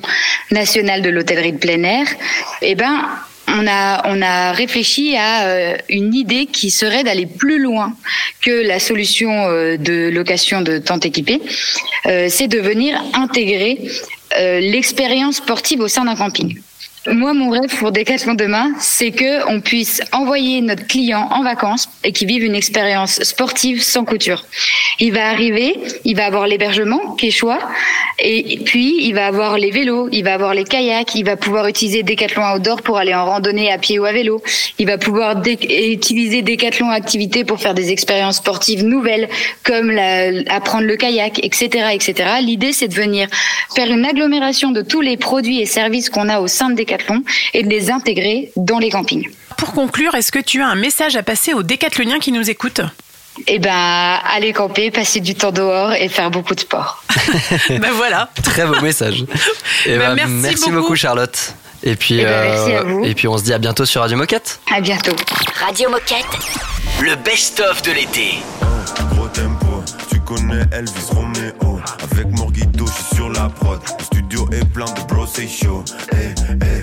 nationale 0.50 1.02
de 1.02 1.10
l'hôtellerie 1.10 1.52
de 1.52 1.58
plein 1.58 1.82
air, 1.82 2.06
eh 2.60 2.74
ben 2.74 3.08
on 3.48 3.66
a, 3.66 4.08
on 4.08 4.22
a 4.22 4.52
réfléchi 4.52 5.16
à 5.16 5.46
euh, 5.46 5.76
une 5.88 6.14
idée 6.14 6.46
qui 6.46 6.70
serait 6.70 7.04
d'aller 7.04 7.26
plus 7.26 7.58
loin 7.58 7.94
que 8.40 8.50
la 8.50 8.78
solution 8.78 9.30
euh, 9.30 9.76
de 9.76 10.08
location 10.10 10.62
de 10.62 10.78
tentes 10.78 11.06
équipées. 11.06 11.40
Euh, 12.06 12.28
c'est 12.28 12.48
de 12.48 12.58
venir 12.58 13.02
intégrer 13.14 13.78
l'expérience 14.34 15.36
sportive 15.36 15.80
au 15.80 15.88
sein 15.88 16.06
d'un 16.06 16.16
camping. 16.16 16.58
Moi, 17.10 17.34
mon 17.34 17.50
rêve 17.50 17.76
pour 17.78 17.90
Decathlon 17.90 18.34
demain, 18.34 18.70
c'est 18.78 19.10
que 19.10 19.44
on 19.48 19.60
puisse 19.60 20.00
envoyer 20.12 20.60
notre 20.60 20.86
client 20.86 21.28
en 21.32 21.42
vacances 21.42 21.88
et 22.04 22.12
qu'il 22.12 22.28
vive 22.28 22.44
une 22.44 22.54
expérience 22.54 23.20
sportive 23.24 23.82
sans 23.82 24.04
couture. 24.04 24.44
Il 25.00 25.12
va 25.12 25.28
arriver, 25.28 25.80
il 26.04 26.14
va 26.14 26.26
avoir 26.26 26.46
l'hébergement 26.46 27.16
qui 27.16 27.26
est 27.26 27.32
choix, 27.32 27.58
et 28.20 28.60
puis 28.64 29.04
il 29.04 29.14
va 29.14 29.26
avoir 29.26 29.58
les 29.58 29.72
vélos, 29.72 30.10
il 30.12 30.22
va 30.22 30.34
avoir 30.34 30.54
les 30.54 30.62
kayaks, 30.62 31.16
il 31.16 31.24
va 31.24 31.36
pouvoir 31.36 31.66
utiliser 31.66 32.04
Decathlon 32.04 32.54
Outdoor 32.54 32.82
pour 32.82 32.98
aller 32.98 33.14
en 33.14 33.24
randonnée 33.24 33.72
à 33.72 33.78
pied 33.78 33.98
ou 33.98 34.04
à 34.04 34.12
vélo. 34.12 34.40
Il 34.78 34.86
va 34.86 34.96
pouvoir 34.96 35.42
utiliser 35.44 36.42
Decathlon 36.42 36.90
Activité 36.90 37.44
pour 37.44 37.58
faire 37.58 37.74
des 37.74 37.90
expériences 37.90 38.36
sportives 38.36 38.84
nouvelles, 38.84 39.28
comme 39.64 39.90
apprendre 40.48 40.84
le 40.84 40.96
kayak, 40.96 41.40
etc., 41.44 41.88
etc. 41.94 42.14
L'idée, 42.40 42.72
c'est 42.72 42.86
de 42.86 42.94
venir 42.94 43.26
faire 43.74 43.90
une 43.90 44.04
agglomération 44.04 44.70
de 44.70 44.82
tous 44.82 45.00
les 45.00 45.16
produits 45.16 45.60
et 45.60 45.66
services 45.66 46.08
qu'on 46.08 46.28
a 46.28 46.38
au 46.38 46.46
sein 46.46 46.70
de 46.70 46.74
Decathlon 46.74 46.91
et 47.54 47.62
de 47.62 47.68
les 47.68 47.90
intégrer 47.90 48.52
dans 48.56 48.78
les 48.78 48.90
campings. 48.90 49.28
Pour 49.56 49.72
conclure, 49.72 50.14
est-ce 50.14 50.32
que 50.32 50.38
tu 50.38 50.60
as 50.62 50.66
un 50.68 50.74
message 50.74 51.16
à 51.16 51.22
passer 51.22 51.54
aux 51.54 51.62
décathloniens 51.62 52.18
qui 52.18 52.32
nous 52.32 52.50
écoutent? 52.50 52.80
Eh 53.46 53.58
ben, 53.58 54.18
aller 54.34 54.52
camper, 54.52 54.90
passer 54.90 55.20
du 55.20 55.34
temps 55.34 55.52
dehors 55.52 55.92
et 55.94 56.08
faire 56.08 56.30
beaucoup 56.30 56.54
de 56.54 56.60
sport. 56.60 57.02
Ben 57.70 57.90
voilà. 57.94 58.28
Très 58.42 58.66
beau 58.66 58.78
message. 58.82 59.24
Et 59.86 59.96
Bah, 59.96 60.14
ben, 60.14 60.28
merci 60.28 60.64
beaucoup. 60.70 60.82
beaucoup. 60.82 60.96
Charlotte. 60.96 61.54
Et 61.82 61.96
puis, 61.96 62.20
Eh 62.20 62.24
ben, 62.24 62.42
merci 62.48 62.72
à 62.72 62.80
euh, 62.80 62.82
vous. 62.84 63.04
et 63.04 63.14
puis 63.14 63.26
on 63.28 63.38
se 63.38 63.42
dit 63.44 63.52
à 63.54 63.58
bientôt 63.58 63.84
sur 63.86 64.02
Radio 64.02 64.16
Moquette. 64.18 64.60
À 64.72 64.80
bientôt. 64.80 65.16
Radio 65.66 65.88
Moquette. 65.90 66.26
Le 67.00 67.14
best-of 67.16 67.82
de 67.82 67.92
l'été. 67.92 68.34
Gros 69.14 69.26
tempo, 69.28 69.82
tu 70.10 70.20
connais 70.20 70.62
Elvis 70.70 70.92
Romeo. 71.10 71.80
Avec 72.12 72.26
Morguito, 72.36 72.86
je 72.86 72.92
suis 72.92 73.14
sur 73.16 73.30
la 73.30 73.48
prod. 73.48 73.80
Le 73.98 74.04
studio 74.04 74.48
est 74.52 74.64
plein 74.72 74.84
de 74.84 75.00
bros, 75.08 75.26
c'est 75.26 75.48
chaud. 75.48 75.82
Eh, 76.12 76.16
eh, 76.16 76.54
parler, 76.54 76.60
elle 76.60 76.81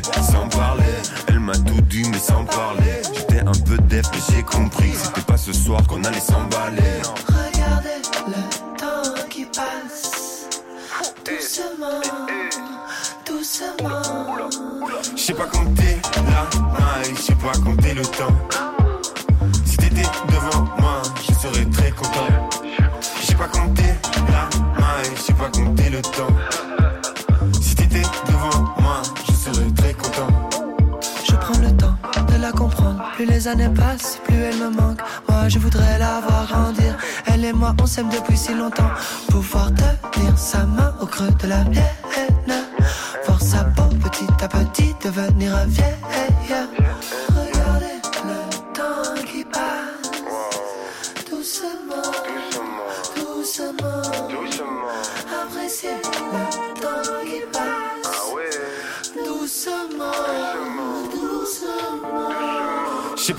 m'a 1.50 1.58
tout 1.58 1.82
dit, 1.82 2.08
mais 2.12 2.20
sans 2.20 2.46
parler. 2.46 3.02
J'étais 3.14 3.40
un 3.40 3.52
peu 3.66 3.78
def, 3.90 4.06
mais 4.14 4.20
j'ai 4.30 4.44
compris. 4.44 4.92
que 4.92 4.98
C'était 4.98 5.22
pas 5.22 5.38
ce 5.38 5.52
soir 5.52 5.82
qu'on 5.88 6.04
allait 6.04 6.20
s'emballer. 6.20 7.02
Regardez 7.28 8.02
le 8.28 8.78
temps 8.78 9.28
qui 9.30 9.46
passe 9.46 10.48
doucement, 11.26 12.02
doucement. 13.26 14.02
Je 15.16 15.22
sais 15.22 15.34
pas 15.34 15.48
compter 15.48 15.98
la 16.16 16.60
maille, 16.78 17.16
je 17.16 17.22
sais 17.22 17.36
pas 17.36 17.58
compter 17.64 17.94
le 17.96 18.04
temps. 18.04 18.36
Si 19.66 19.78
t'étais 19.78 20.10
devant 20.28 20.66
moi, 20.80 21.02
je 21.28 21.34
serais 21.34 21.66
très 21.66 21.92
content. 21.92 22.50
Je 23.22 23.26
sais 23.26 23.36
pas 23.36 23.48
compter 23.48 23.94
la 24.28 24.50
maille, 24.80 25.12
je 25.16 25.22
sais 25.22 25.34
pas 25.34 25.50
compter 25.50 25.90
le 25.90 26.02
temps. 26.02 26.36
Si 27.60 27.76
t'étais 27.76 28.04
devant 28.28 28.76
moi, 28.80 29.02
je 29.28 29.34
serais 29.34 29.72
très 29.72 29.94
content. 29.94 30.49
Plus 33.20 33.26
les 33.26 33.50
années 33.50 33.68
passent, 33.68 34.18
plus 34.24 34.38
elle 34.38 34.56
me 34.56 34.70
manque. 34.70 35.00
Moi, 35.28 35.50
je 35.50 35.60
voudrais 35.60 36.00
la 36.00 36.22
voir 36.22 36.48
grandir. 36.48 36.96
Elle 37.26 37.44
et 37.44 37.52
moi, 37.52 37.76
on 37.82 37.86
s'aime 37.86 38.08
depuis 38.08 38.38
si 38.38 38.54
longtemps. 38.54 38.92
Pouvoir 39.30 39.72
tenir 39.74 40.38
sa 40.38 40.66
main 40.66 40.96
au 41.02 41.06
creux 41.06 41.30
de 41.44 41.48
la 41.48 41.66
mienne. 41.66 42.64
Voir 43.26 43.42
sa 43.42 43.66
peau 43.66 43.90
petit 44.02 44.26
à 44.42 44.48
petit 44.48 44.96
devenir 45.04 45.54
vieille. 45.68 46.69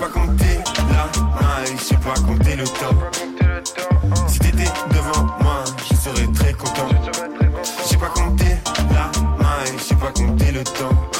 Pas 0.01 0.07
compter 0.07 0.57
la 0.89 1.05
maille, 1.39 1.77
je 1.77 1.83
sais 1.83 1.95
pas 1.97 2.19
compter 2.25 2.55
le 2.55 2.63
temps. 2.63 2.97
Si 4.27 4.39
t'étais 4.39 4.71
devant 4.89 5.25
moi, 5.41 5.63
je 5.77 5.95
serais 5.95 6.27
très 6.33 6.53
content. 6.53 6.89
Je 7.83 7.87
sais 7.87 7.97
pas 7.97 8.07
compter 8.07 8.55
la 8.89 9.11
maille, 9.37 9.77
je 9.77 9.83
sais 9.83 9.95
pas 9.95 10.11
compter 10.11 10.51
le 10.51 10.63
temps. 10.63 11.10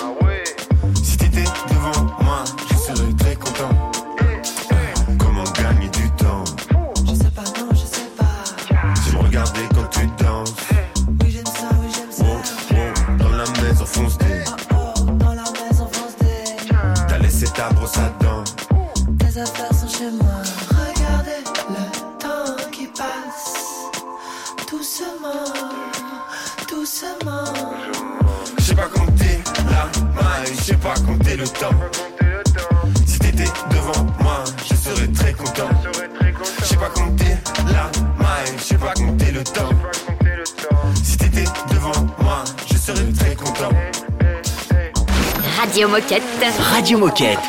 Radio 46.10 46.18
Moquette. 46.18 46.64
Radio 46.74 46.98
Moquette. 46.98 47.40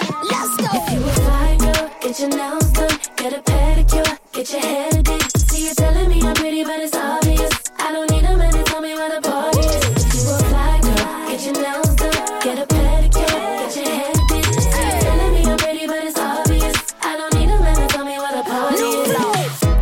If 0.74 0.92
you 0.92 1.00
a 1.02 1.12
fly 1.12 1.56
girl, 1.58 1.90
get 2.00 2.20
your 2.20 2.28
nails 2.28 2.70
done, 2.72 2.98
get 3.16 3.32
a 3.32 3.40
pedicure, 3.42 4.18
get 4.32 4.52
your 4.52 4.60
hair 4.60 4.90
did. 4.90 5.22
See 5.48 5.68
you 5.68 5.74
telling 5.74 6.08
me 6.08 6.22
I'm 6.22 6.34
pretty, 6.34 6.62
but 6.62 6.80
it's 6.80 6.94
obvious. 6.94 7.50
I 7.78 7.92
don't 7.92 8.10
need 8.10 8.24
a 8.24 8.36
man 8.36 8.52
to 8.52 8.62
tell 8.64 8.80
me 8.82 8.94
where 8.94 9.08
the 9.14 9.26
party 9.26 9.58
is. 9.58 9.84
If 9.96 10.14
you 10.14 10.30
a 10.30 10.38
fly 10.50 10.80
girl, 10.82 11.28
get 11.28 11.44
your 11.46 11.54
nails 11.62 11.94
done, 11.96 12.40
get 12.42 12.58
a 12.58 12.66
pedicure, 12.66 13.40
get 13.58 13.76
your 13.76 13.86
hair 13.86 14.12
did. 14.28 14.44
See 14.44 14.84
you 14.84 15.00
telling 15.00 15.32
me 15.34 15.42
I'm 15.50 15.58
pretty, 15.58 15.86
but 15.86 16.04
it's 16.04 16.18
obvious. 16.18 16.76
I 17.00 17.16
don't 17.16 17.34
need 17.34 17.48
a 17.48 17.58
man 17.58 17.76
to 17.76 17.86
tell 17.88 18.04
me 18.04 18.18
where 18.18 18.36
the 18.36 18.42
party 18.42 18.84
is. 18.84 19.12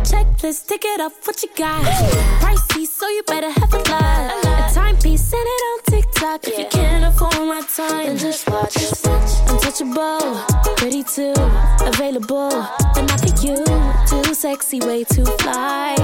Checklist, 0.09 0.67
tick 0.67 0.85
it 0.85 1.01
off, 1.01 1.27
what 1.27 1.43
you 1.43 1.49
got? 1.57 1.83
Pricey, 2.39 2.85
so 2.87 3.07
you 3.09 3.23
better 3.27 3.51
have 3.51 3.73
a 3.73 3.77
lot. 3.91 4.40
TikTok. 6.21 6.47
If 6.47 6.59
you 6.59 6.65
can't 6.69 7.05
afford 7.05 7.47
my 7.47 7.61
time, 7.75 8.05
then 8.05 8.17
just 8.17 8.47
watch. 8.47 8.75
Untouchable, 9.49 10.37
pretty 10.77 11.03
too, 11.03 11.33
available. 11.81 12.49
Then 12.93 13.09
I 13.09 13.17
pick 13.21 13.41
you, 13.43 13.57
too 14.07 14.33
sexy, 14.33 14.79
way 14.81 15.03
too 15.03 15.25
fly. 15.41 15.95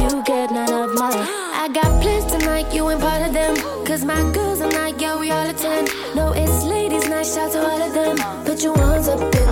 You 0.00 0.22
get 0.24 0.50
none 0.50 0.72
of 0.72 0.98
mine. 0.98 1.12
I 1.14 1.68
got 1.72 2.02
plans 2.02 2.24
tonight, 2.24 2.72
you 2.72 2.88
ain't 2.90 3.00
part 3.00 3.22
of 3.22 3.34
them. 3.34 3.56
Cause 3.84 4.04
my 4.04 4.22
girls 4.32 4.60
are 4.62 4.70
not, 4.70 4.98
yeah, 5.00 5.18
we 5.18 5.30
all 5.30 5.48
attend. 5.48 5.90
No, 6.14 6.32
it's 6.32 6.64
ladies' 6.64 7.08
night, 7.08 7.26
shout 7.26 7.52
to 7.52 7.60
all 7.60 7.82
of 7.82 7.92
them. 7.92 8.16
Put 8.44 8.62
your 8.62 8.72
ones 8.72 9.08
up 9.08 9.20
in 9.20 9.45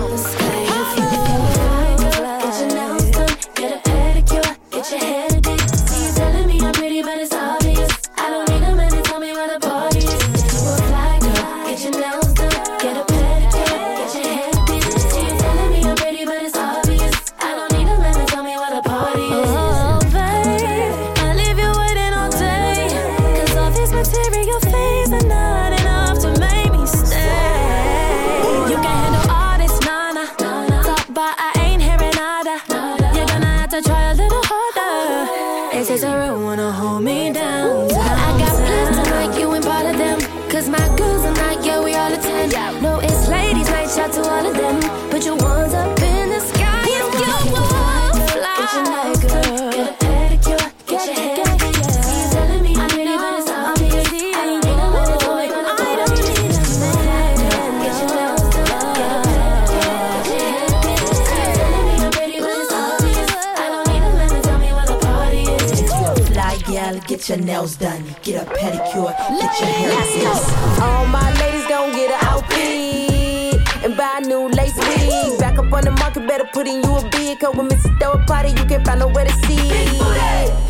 gal, 66.75 66.99
get 67.07 67.29
your 67.29 67.37
nails 67.37 67.77
done, 67.77 68.03
get 68.21 68.35
a 68.43 68.45
pedicure, 68.51 69.13
get 69.39 69.59
your 69.61 69.69
hair 69.79 70.01
fixed. 70.13 70.81
All 70.81 71.05
my 71.07 71.27
ladies 71.39 71.65
gon' 71.67 71.91
get 71.93 72.11
an 72.11 72.19
outfit 72.27 73.85
and 73.85 73.95
buy 73.95 74.19
a 74.21 74.27
new 74.27 74.49
lace 74.49 74.75
wig. 74.75 75.39
Back 75.39 75.57
up 75.57 75.71
on 75.71 75.85
the 75.85 75.91
market, 75.91 76.27
better 76.27 76.47
put 76.51 76.67
in 76.67 76.83
you 76.83 76.91
a 76.97 77.09
bid. 77.09 77.39
Cause 77.39 77.55
when 77.55 77.69
Mrs. 77.69 77.97
throw 77.99 78.11
a 78.11 78.25
party, 78.25 78.49
you 78.49 78.65
can't 78.65 78.85
find 78.85 78.99
nowhere 78.99 79.23
to 79.23 79.33
sit. 79.45 80.64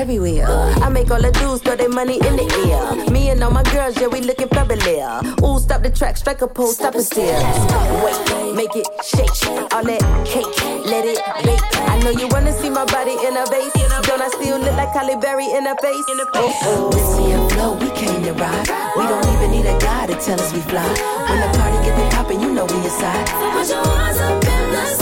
Booty, 0.00 0.18
booty 0.18 0.40
everywhere. 0.40 0.46
I 0.82 0.88
make 0.88 1.10
all 1.10 1.20
the 1.20 1.30
dudes 1.30 1.62
throw 1.62 1.76
their 1.76 1.88
money 1.88 2.14
in 2.14 2.36
the 2.36 2.46
air. 2.68 3.10
Me 3.10 3.30
and 3.30 3.42
all 3.42 3.50
my 3.50 3.62
girls, 3.64 4.00
yeah, 4.00 4.06
we 4.06 4.20
looking 4.20 4.48
fabulous. 4.48 4.88
Ooh, 5.42 5.58
stop 5.58 5.82
the 5.82 5.90
track, 5.90 6.16
strike 6.16 6.42
a 6.42 6.46
pose, 6.46 6.76
stop 6.76 6.94
and 6.94 7.04
stare. 7.04 7.36
Wait, 8.04 8.54
make 8.54 8.74
it 8.76 8.86
shake. 9.04 9.28
All 9.72 9.84
that 9.84 10.00
cake, 10.24 10.46
let 10.86 11.04
it 11.04 11.20
bake. 11.44 11.60
I 11.88 12.00
know 12.00 12.10
you 12.10 12.28
wanna 12.28 12.52
see 12.52 12.70
my 12.70 12.84
body 12.86 13.12
in 13.12 13.36
a 13.36 13.44
vase. 13.46 13.72
Don't 14.06 14.22
I 14.22 14.28
still 14.28 14.58
look 14.58 14.76
like 14.76 14.90
Halle 14.90 15.16
Berry 15.20 15.46
in 15.46 15.66
a 15.66 15.74
oh, 15.76 15.82
face? 15.84 16.04
Oh, 16.64 16.88
Missy 16.92 17.32
and 17.32 17.52
Flo, 17.52 17.74
we 17.74 17.90
came 17.96 18.22
to 18.24 18.32
ride. 18.32 18.68
We 18.96 19.04
don't 19.06 19.28
even 19.36 19.50
need 19.50 19.66
a 19.66 19.78
guy 19.78 20.06
to 20.06 20.14
tell 20.14 20.40
us 20.40 20.52
we 20.52 20.60
fly. 20.60 20.88
When 21.28 21.40
the 21.40 21.58
party 21.58 21.78
get 21.84 21.96
the 21.96 22.16
poppin', 22.16 22.40
you 22.40 22.52
know 22.52 22.64
we 22.64 22.76
inside. 22.84 23.28
Put 23.28 23.68
your 23.68 23.84
hands 23.84 24.18
up 24.18 24.44
in 24.44 24.72
the 24.72 24.99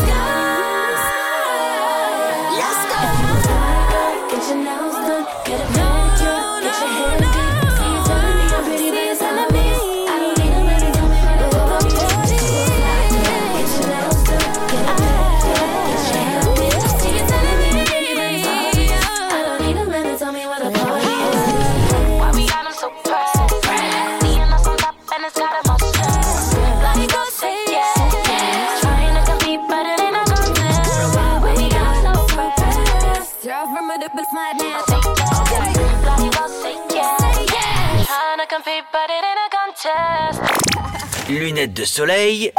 Lunettes 41.28 41.74
de 41.74 41.84
soleil, 41.84 42.52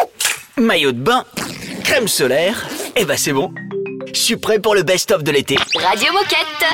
maillot 0.55 0.91
de 0.91 0.99
bain, 0.99 1.25
crème 1.83 2.07
solaire. 2.07 2.67
Et 2.95 3.05
bah 3.05 3.17
c'est 3.17 3.33
bon. 3.33 3.53
Je 4.13 4.19
suis 4.19 4.37
prêt 4.37 4.59
pour 4.59 4.75
le 4.75 4.83
best-of 4.83 5.23
de 5.23 5.31
l'été. 5.31 5.57
Radio 5.75 6.13
Moquette. 6.13 6.65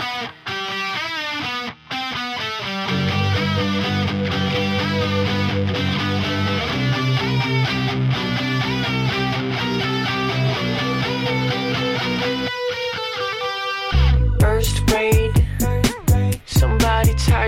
First 14.39 14.85
grade, 14.85 15.15
somebody 15.15 15.24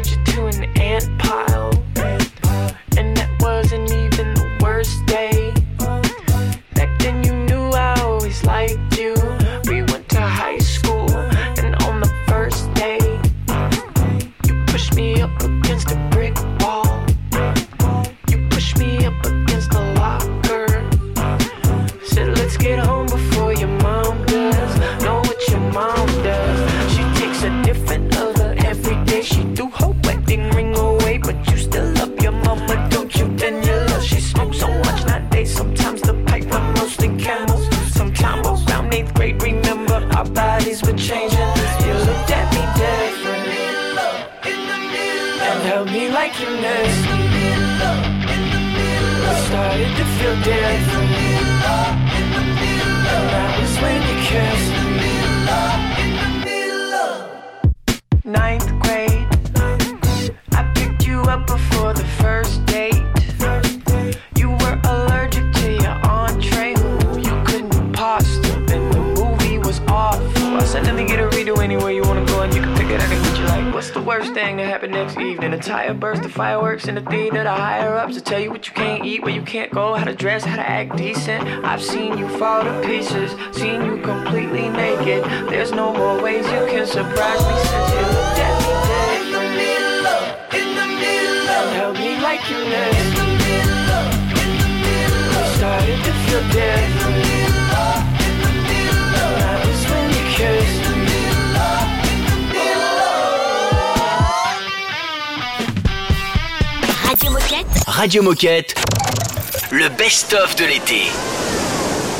you 0.05 0.23
to 0.25 0.45
an 0.45 0.63
ant 0.77 1.17
pile. 1.17 1.73
And 2.97 3.17
that 3.17 3.29
wasn't 3.41 3.91
even 3.91 4.06
Radio 108.07 108.23
Moquette, 108.23 108.73
le 109.69 109.89
best-of 109.89 110.55
de 110.55 110.63
l'été. 110.63 111.01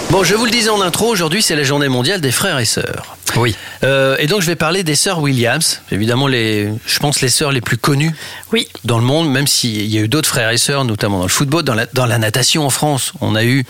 Bon, 0.10 0.22
je 0.22 0.36
vous 0.36 0.44
le 0.44 0.52
disais 0.52 0.68
en 0.68 0.82
intro, 0.82 1.08
aujourd'hui 1.08 1.42
c'est 1.42 1.56
la 1.56 1.64
journée 1.64 1.88
mondiale 1.88 2.20
des 2.20 2.34
frères 2.34 2.60
et 2.60 2.66
sœurs. 2.66 3.16
Oui. 3.38 3.56
Euh, 3.86 4.18
et 4.20 4.28
donc 4.28 4.42
je 4.42 4.48
vais 4.48 4.58
parler 4.58 4.84
des 4.84 4.96
sœurs 4.96 5.22
Williams, 5.22 5.80
évidemment 5.94 6.28
les, 6.28 6.74
je 6.86 7.00
pense 7.00 7.22
les 7.22 7.30
sœurs 7.30 7.54
les 7.54 7.62
plus 7.62 7.78
connues 7.78 8.14
Oui. 8.52 8.68
dans 8.84 8.98
le 8.98 9.06
monde, 9.06 9.32
même 9.32 9.48
s'il 9.48 9.88
y 9.88 9.98
a 9.98 10.02
eu 10.02 10.10
d'autres 10.10 10.28
frères 10.28 10.50
et 10.50 10.58
sœurs, 10.58 10.84
notamment 10.84 11.20
dans 11.20 11.24
le 11.24 11.30
football, 11.30 11.64
dans 11.64 11.74
la, 11.74 11.86
dans 11.86 12.06
la 12.06 12.18
natation 12.18 12.66
en 12.66 12.70
France, 12.70 13.14
on 13.22 13.34
a 13.36 13.46
eu 13.46 13.64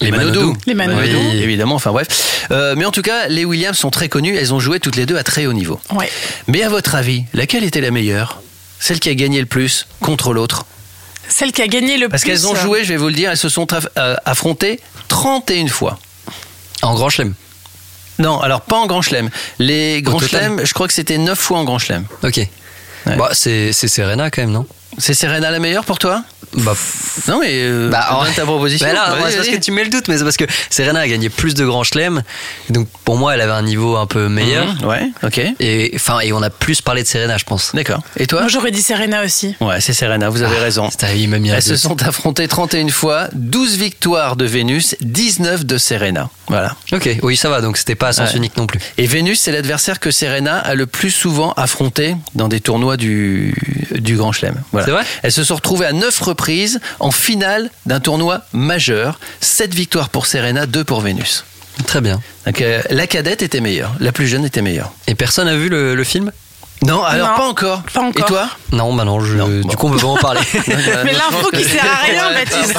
les, 0.00 0.10
Manodou. 0.10 0.56
Les 0.66 0.74
Manodou. 0.74 1.00
Oui, 1.00 1.42
évidemment, 1.44 1.76
enfin 1.76 1.92
bref. 1.92 2.48
Euh, 2.50 2.74
mais 2.76 2.86
en 2.86 2.90
tout 2.90 3.02
cas, 3.02 3.28
les 3.28 3.44
Williams 3.44 3.78
sont 3.78 3.90
très 3.90 4.08
connues, 4.08 4.34
elles 4.36 4.52
ont 4.52 4.58
joué 4.58 4.80
toutes 4.80 4.96
les 4.96 5.06
deux 5.06 5.16
à 5.16 5.22
très 5.22 5.46
haut 5.46 5.52
niveau. 5.52 5.78
Ouais. 5.94 6.10
Mais 6.48 6.64
à 6.64 6.68
votre 6.68 6.96
avis, 6.96 7.22
laquelle 7.32 7.62
était 7.62 7.80
la 7.80 7.92
meilleure? 7.92 8.42
Celle 8.80 8.98
qui 8.98 9.10
a 9.10 9.14
gagné 9.14 9.38
le 9.38 9.46
plus 9.46 9.86
contre 10.00 10.32
l'autre? 10.32 10.66
Celle 11.28 11.52
qui 11.52 11.62
a 11.62 11.66
gagné 11.68 11.96
le 11.96 12.08
Parce 12.08 12.22
plus. 12.22 12.30
qu'elles 12.30 12.46
ont 12.46 12.54
joué, 12.54 12.84
je 12.84 12.88
vais 12.88 12.96
vous 12.98 13.08
le 13.08 13.14
dire, 13.14 13.30
elles 13.30 13.36
se 13.36 13.48
sont 13.48 13.66
euh, 13.96 14.16
affrontées 14.24 14.80
31 15.08 15.68
fois. 15.68 15.98
En 16.82 16.94
grand 16.94 17.08
chelem. 17.08 17.34
Non, 18.18 18.40
alors 18.40 18.60
pas 18.60 18.76
en 18.76 18.86
Grand 18.86 19.00
Chelem. 19.02 19.30
Les 19.58 20.02
Grands 20.02 20.18
total 20.20 20.42
Chelem, 20.42 20.66
je 20.66 20.74
crois 20.74 20.86
que 20.86 20.92
c'était 20.92 21.16
9 21.18 21.38
fois 21.38 21.58
en 21.58 21.64
Grand 21.64 21.78
Chelem. 21.78 22.04
Ok. 22.22 22.40
Bah, 23.06 23.30
c'est 23.32 23.72
c'est 23.72 23.88
Serena 23.88 24.30
quand 24.30 24.42
même, 24.42 24.52
non? 24.52 24.66
C'est 24.98 25.14
Serena 25.14 25.50
la 25.50 25.58
meilleure 25.58 25.84
pour 25.84 25.98
toi? 25.98 26.22
Bah, 26.54 26.74
Non, 27.28 27.38
mais 27.40 27.50
euh, 27.62 27.88
Bah, 27.90 28.20
ouais. 28.22 28.32
ta 28.34 28.44
proposition. 28.44 28.86
Bah 28.86 28.92
là, 28.92 29.16
c'est 29.30 29.36
parce 29.36 29.48
que 29.48 29.56
tu 29.56 29.70
mets 29.72 29.84
le 29.84 29.90
doute, 29.90 30.08
mais 30.08 30.18
c'est 30.18 30.24
parce 30.24 30.36
que 30.36 30.44
Serena 30.70 31.00
a 31.00 31.08
gagné 31.08 31.28
plus 31.30 31.54
de 31.54 31.64
grands 31.64 31.84
chelems. 31.84 32.22
Donc 32.70 32.88
pour 33.04 33.16
moi, 33.16 33.34
elle 33.34 33.40
avait 33.40 33.52
un 33.52 33.62
niveau 33.62 33.96
un 33.96 34.06
peu 34.06 34.28
meilleur. 34.28 34.66
Mhm, 34.74 34.84
ouais, 34.86 35.10
ok. 35.22 35.40
Et 35.60 35.92
enfin, 35.94 36.20
et 36.20 36.32
on 36.32 36.42
a 36.42 36.50
plus 36.50 36.80
parlé 36.80 37.02
de 37.02 37.08
Serena, 37.08 37.38
je 37.38 37.44
pense. 37.44 37.74
D'accord. 37.74 38.00
Et 38.16 38.26
toi? 38.26 38.40
Moi, 38.40 38.48
j'aurais 38.48 38.70
dit 38.70 38.82
Serena 38.82 39.24
aussi. 39.24 39.54
Ouais, 39.60 39.80
c'est 39.80 39.92
Serena, 39.92 40.28
vous 40.28 40.42
avez 40.42 40.56
Ah, 40.58 40.62
raison. 40.62 40.88
Un 41.02 41.06
Elles 41.54 41.62
se 41.62 41.76
sont 41.76 42.02
affrontées 42.02 42.48
31 42.48 42.88
fois, 42.88 43.28
12 43.32 43.76
victoires 43.76 44.36
de 44.36 44.44
Vénus, 44.44 44.94
19 45.00 45.64
de 45.64 45.78
Serena. 45.78 46.28
Voilà. 46.48 46.76
Ok, 46.92 47.08
oui, 47.22 47.36
ça 47.36 47.48
va. 47.48 47.60
Donc 47.60 47.76
c'était 47.76 47.94
pas 47.94 48.08
à 48.08 48.12
sens 48.12 48.30
Ouais. 48.32 48.36
unique 48.36 48.56
non 48.56 48.66
plus. 48.66 48.78
Et 48.98 49.06
Vénus, 49.06 49.40
c'est 49.40 49.52
l'adversaire 49.52 50.00
que 50.00 50.10
Serena 50.10 50.58
a 50.58 50.74
le 50.74 50.86
plus 50.86 51.10
souvent 51.10 51.52
affronté 51.56 52.16
dans 52.34 52.48
des 52.48 52.60
tournois 52.60 52.96
du, 52.96 53.54
du 53.94 54.16
Grand 54.16 54.32
Chelem. 54.32 54.60
Voilà. 54.72 54.84
C'est 54.86 54.92
vrai? 54.92 55.02
Elles 55.22 55.32
se 55.32 55.44
sont 55.44 55.54
retrouvées 55.54 55.86
à 55.86 55.92
9 55.92 56.18
reprises 56.20 56.41
en 57.00 57.10
finale 57.10 57.70
d'un 57.86 58.00
tournoi 58.00 58.42
majeur. 58.52 59.18
7 59.40 59.74
victoires 59.74 60.08
pour 60.08 60.26
Serena, 60.26 60.66
2 60.66 60.84
pour 60.84 61.00
Vénus. 61.00 61.44
Très 61.86 62.00
bien. 62.00 62.20
Donc, 62.46 62.60
euh, 62.60 62.82
la 62.90 63.06
cadette 63.06 63.42
était 63.42 63.60
meilleure, 63.60 63.92
la 64.00 64.12
plus 64.12 64.26
jeune 64.28 64.44
était 64.44 64.62
meilleure. 64.62 64.92
Et 65.06 65.14
personne 65.14 65.48
a 65.48 65.56
vu 65.56 65.68
le, 65.68 65.94
le 65.94 66.04
film? 66.04 66.30
Non, 66.84 67.02
alors 67.04 67.28
Non, 67.30 67.36
pas 67.36 67.46
encore. 67.48 67.82
pas 67.94 68.00
encore. 68.00 68.24
Et 68.26 68.28
toi? 68.28 68.48
Non, 68.72 68.92
bah 68.92 69.04
non. 69.04 69.20
Je, 69.20 69.36
Non, 69.36 69.46
du 69.46 69.62
bon. 69.62 69.68
coup, 69.74 69.86
on 69.86 69.90
peut 69.92 69.98
pas 69.98 70.06
en 70.08 70.16
parler. 70.16 70.40
Mais 71.04 71.12
l'info 71.12 71.48
qui 71.52 71.62
sert 71.62 71.84
à 71.84 72.02
rien, 72.04 72.32
Baptiste. 72.34 72.74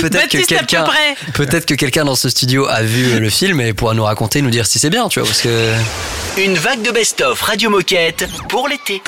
Peut-être 0.00 0.28
que 0.28 0.46
quelqu'un, 0.46 0.86
peut-être 1.34 1.66
que 1.66 1.74
quelqu'un 1.74 2.04
dans 2.06 2.14
ce 2.16 2.30
studio 2.30 2.66
a 2.68 2.82
vu 2.82 3.20
le 3.20 3.28
film 3.30 3.60
et 3.60 3.74
pourra 3.74 3.92
nous 3.94 4.04
raconter, 4.04 4.40
nous 4.40 4.48
dire 4.50 4.66
si 4.66 4.78
c'est 4.78 4.88
bien, 4.90 5.08
tu 5.08 5.20
vois, 5.20 5.28
parce 5.28 5.42
que 5.42 5.72
Une 6.38 6.54
vague 6.56 6.80
de 6.82 6.90
best-of 6.90 7.40
Radio 7.42 7.68
Moquette 7.68 8.26
pour 8.48 8.68
l'été. 8.68 9.02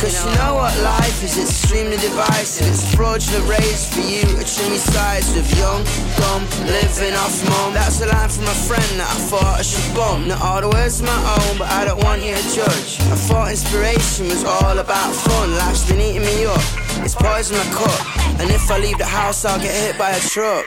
Cause 0.00 0.24
you 0.24 0.34
know 0.38 0.54
what 0.54 0.76
life 0.82 1.22
is, 1.22 1.36
it's 1.36 1.50
extremely 1.50 1.96
divisive. 1.96 2.68
It's 2.68 2.94
fraudulent 2.94 3.48
race 3.48 3.92
for 3.92 4.00
you 4.00 4.24
trim 4.54 4.70
your 4.70 4.78
sides 4.78 5.34
with 5.34 5.48
young, 5.58 5.82
dumb, 6.16 6.42
living 6.66 7.14
off 7.14 7.42
mom. 7.48 7.74
That's 7.74 8.00
a 8.00 8.06
line 8.06 8.28
from 8.28 8.44
a 8.44 8.58
friend 8.68 9.00
that 9.00 9.08
I 9.10 9.18
thought 9.26 9.58
I 9.58 9.62
should 9.62 9.94
bump. 9.94 10.26
Not 10.26 10.40
all 10.42 10.60
the 10.60 10.68
words 10.68 11.00
are 11.00 11.06
my 11.06 11.16
own, 11.16 11.58
but 11.58 11.68
I 11.72 11.84
don't 11.84 12.02
want 12.04 12.22
you 12.22 12.34
to 12.34 12.42
judge. 12.54 13.00
I 13.10 13.16
thought 13.26 13.50
inspiration 13.50 14.26
was 14.26 14.44
all 14.44 14.78
about 14.78 15.14
fun. 15.14 15.56
Life's 15.56 15.88
been 15.88 16.00
eating 16.00 16.22
me 16.22 16.46
up. 16.46 16.62
It's 17.02 17.14
poison 17.14 17.56
my 17.56 17.64
cup. 17.74 18.40
And 18.40 18.50
if 18.50 18.70
I 18.70 18.78
leave 18.78 18.98
the 18.98 19.06
house, 19.06 19.44
I'll 19.44 19.60
get 19.60 19.74
hit 19.74 19.98
by 19.98 20.10
a 20.10 20.20
truck. 20.20 20.64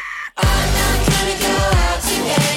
In 2.08 2.57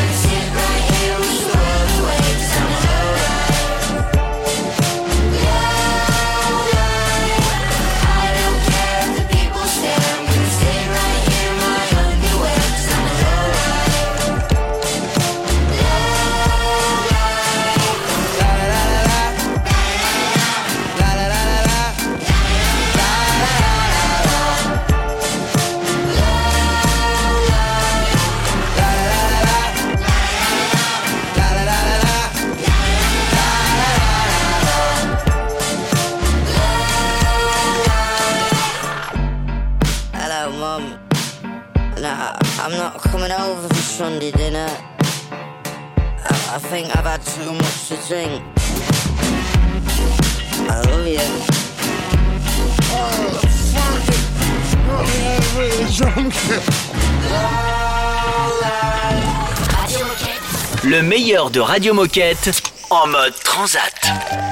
Le 60.83 61.01
meilleur 61.03 61.51
de 61.51 61.59
Radio 61.59 61.93
Moquette 61.93 62.63
en 62.89 63.05
mode 63.05 63.35
transat. 63.43 64.50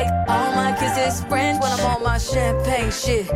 Like 0.00 0.28
all 0.28 0.52
my 0.54 0.72
kisses 0.72 1.22
French 1.24 1.60
when 1.62 1.70
I'm 1.72 1.84
on 1.92 2.02
my 2.02 2.18
champagne 2.18 2.90
shit. 2.90 3.28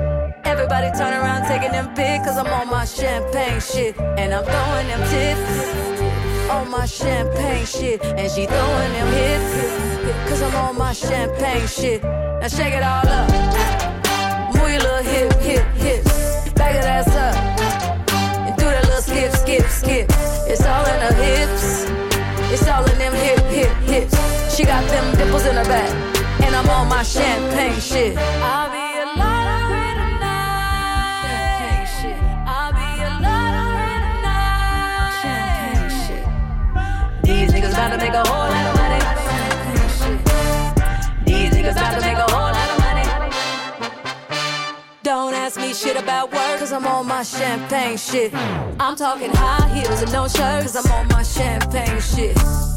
Everybody 0.44 0.88
turn 0.98 1.12
around 1.12 1.46
taking 1.46 1.72
them 1.72 1.94
pics 1.94 2.24
cause 2.26 2.38
I'm 2.38 2.46
on 2.46 2.68
my 2.68 2.84
champagne 2.84 3.60
shit. 3.60 3.98
And 3.98 4.32
I'm 4.32 4.44
throwing 4.44 4.86
them 4.92 5.02
tips 5.12 6.50
on 6.50 6.70
my 6.70 6.86
champagne 6.86 7.66
shit. 7.66 8.02
And 8.02 8.30
she 8.30 8.46
throwing 8.46 8.92
them 8.96 9.08
hips 9.20 9.52
cause 10.28 10.42
I'm 10.42 10.54
on 10.56 10.78
my 10.78 10.92
champagne 10.92 11.66
shit. 11.66 12.02
Now 12.02 12.48
shake 12.48 12.74
it 12.74 12.82
all 12.82 13.08
up. 13.20 13.28
Move 14.54 14.70
your 14.74 14.82
little 14.86 15.04
hip, 15.12 15.32
hip, 15.48 15.66
hips. 15.86 16.50
Back 16.52 16.74
it 16.76 16.84
ass 16.84 17.08
up 17.26 17.34
and 18.46 18.56
do 18.56 18.64
that 18.64 18.84
little 18.84 19.02
skip, 19.02 19.32
skip, 19.32 19.66
skip. 19.80 20.06
It's 20.50 20.64
all 20.64 20.84
in 20.92 21.00
her 21.06 21.14
hips. 21.24 21.84
It's 22.54 22.68
all 22.68 22.84
in 22.90 22.98
them 22.98 23.14
hip, 23.14 23.40
hip, 23.58 23.72
hips. 23.90 24.14
She 24.54 24.64
got 24.64 24.84
them 24.88 25.16
dimples 25.16 25.46
in 25.46 25.56
her 25.56 25.64
back, 25.64 25.90
and 26.54 26.68
I'm 26.68 26.76
on 26.76 26.88
my 26.88 27.02
champagne 27.02 27.80
shit. 27.80 28.16
I'll 28.16 28.70
be 28.70 28.98
a 29.00 29.06
lot 29.18 29.46
of 29.54 29.70
red 29.70 29.96
tonight. 30.02 31.58
Champagne 31.58 31.86
shit. 31.96 32.18
I'll 32.46 32.72
be 32.72 32.90
a 33.02 33.12
lot 33.26 33.52
of 33.60 33.66
red 33.80 34.02
tonight. 34.08 35.12
Champagne 35.22 35.90
shit. 36.04 36.24
These 37.24 37.50
niggas 37.52 37.72
about 37.72 37.90
to 37.92 37.98
make 37.98 38.14
a 38.14 38.24
whole 38.28 38.48
lot 38.54 38.66
of 38.70 38.74
money. 38.82 39.00
These 41.26 41.52
niggas 41.54 41.72
about 41.72 41.94
to 41.98 42.06
make 42.06 42.18
a 42.18 42.30
whole 42.32 42.52
lot 42.58 42.70
of 42.70 42.78
money. 42.86 43.06
Don't 45.02 45.34
ask 45.34 45.58
me 45.58 45.74
shit 45.74 45.96
about 45.96 46.32
work, 46.32 46.58
cause 46.60 46.72
I'm 46.72 46.86
on 46.86 47.06
my 47.06 47.22
champagne 47.24 47.96
shit. 47.96 48.32
I'm 48.78 48.96
talking 48.96 49.30
high 49.32 49.68
heels 49.74 50.02
and 50.02 50.12
no 50.12 50.28
shirts, 50.28 50.72
cause 50.72 50.76
I'm 50.76 50.92
on 50.92 51.08
my 51.08 51.22
champagne 51.22 52.00
shit. 52.00 52.38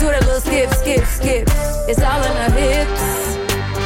Do 0.00 0.06
that 0.06 0.24
little 0.24 0.40
skip, 0.40 0.70
skip, 0.70 1.04
skip. 1.04 1.48
It's 1.88 2.00
all 2.00 2.22
in 2.22 2.36
her 2.36 2.50
hips. 2.54 3.36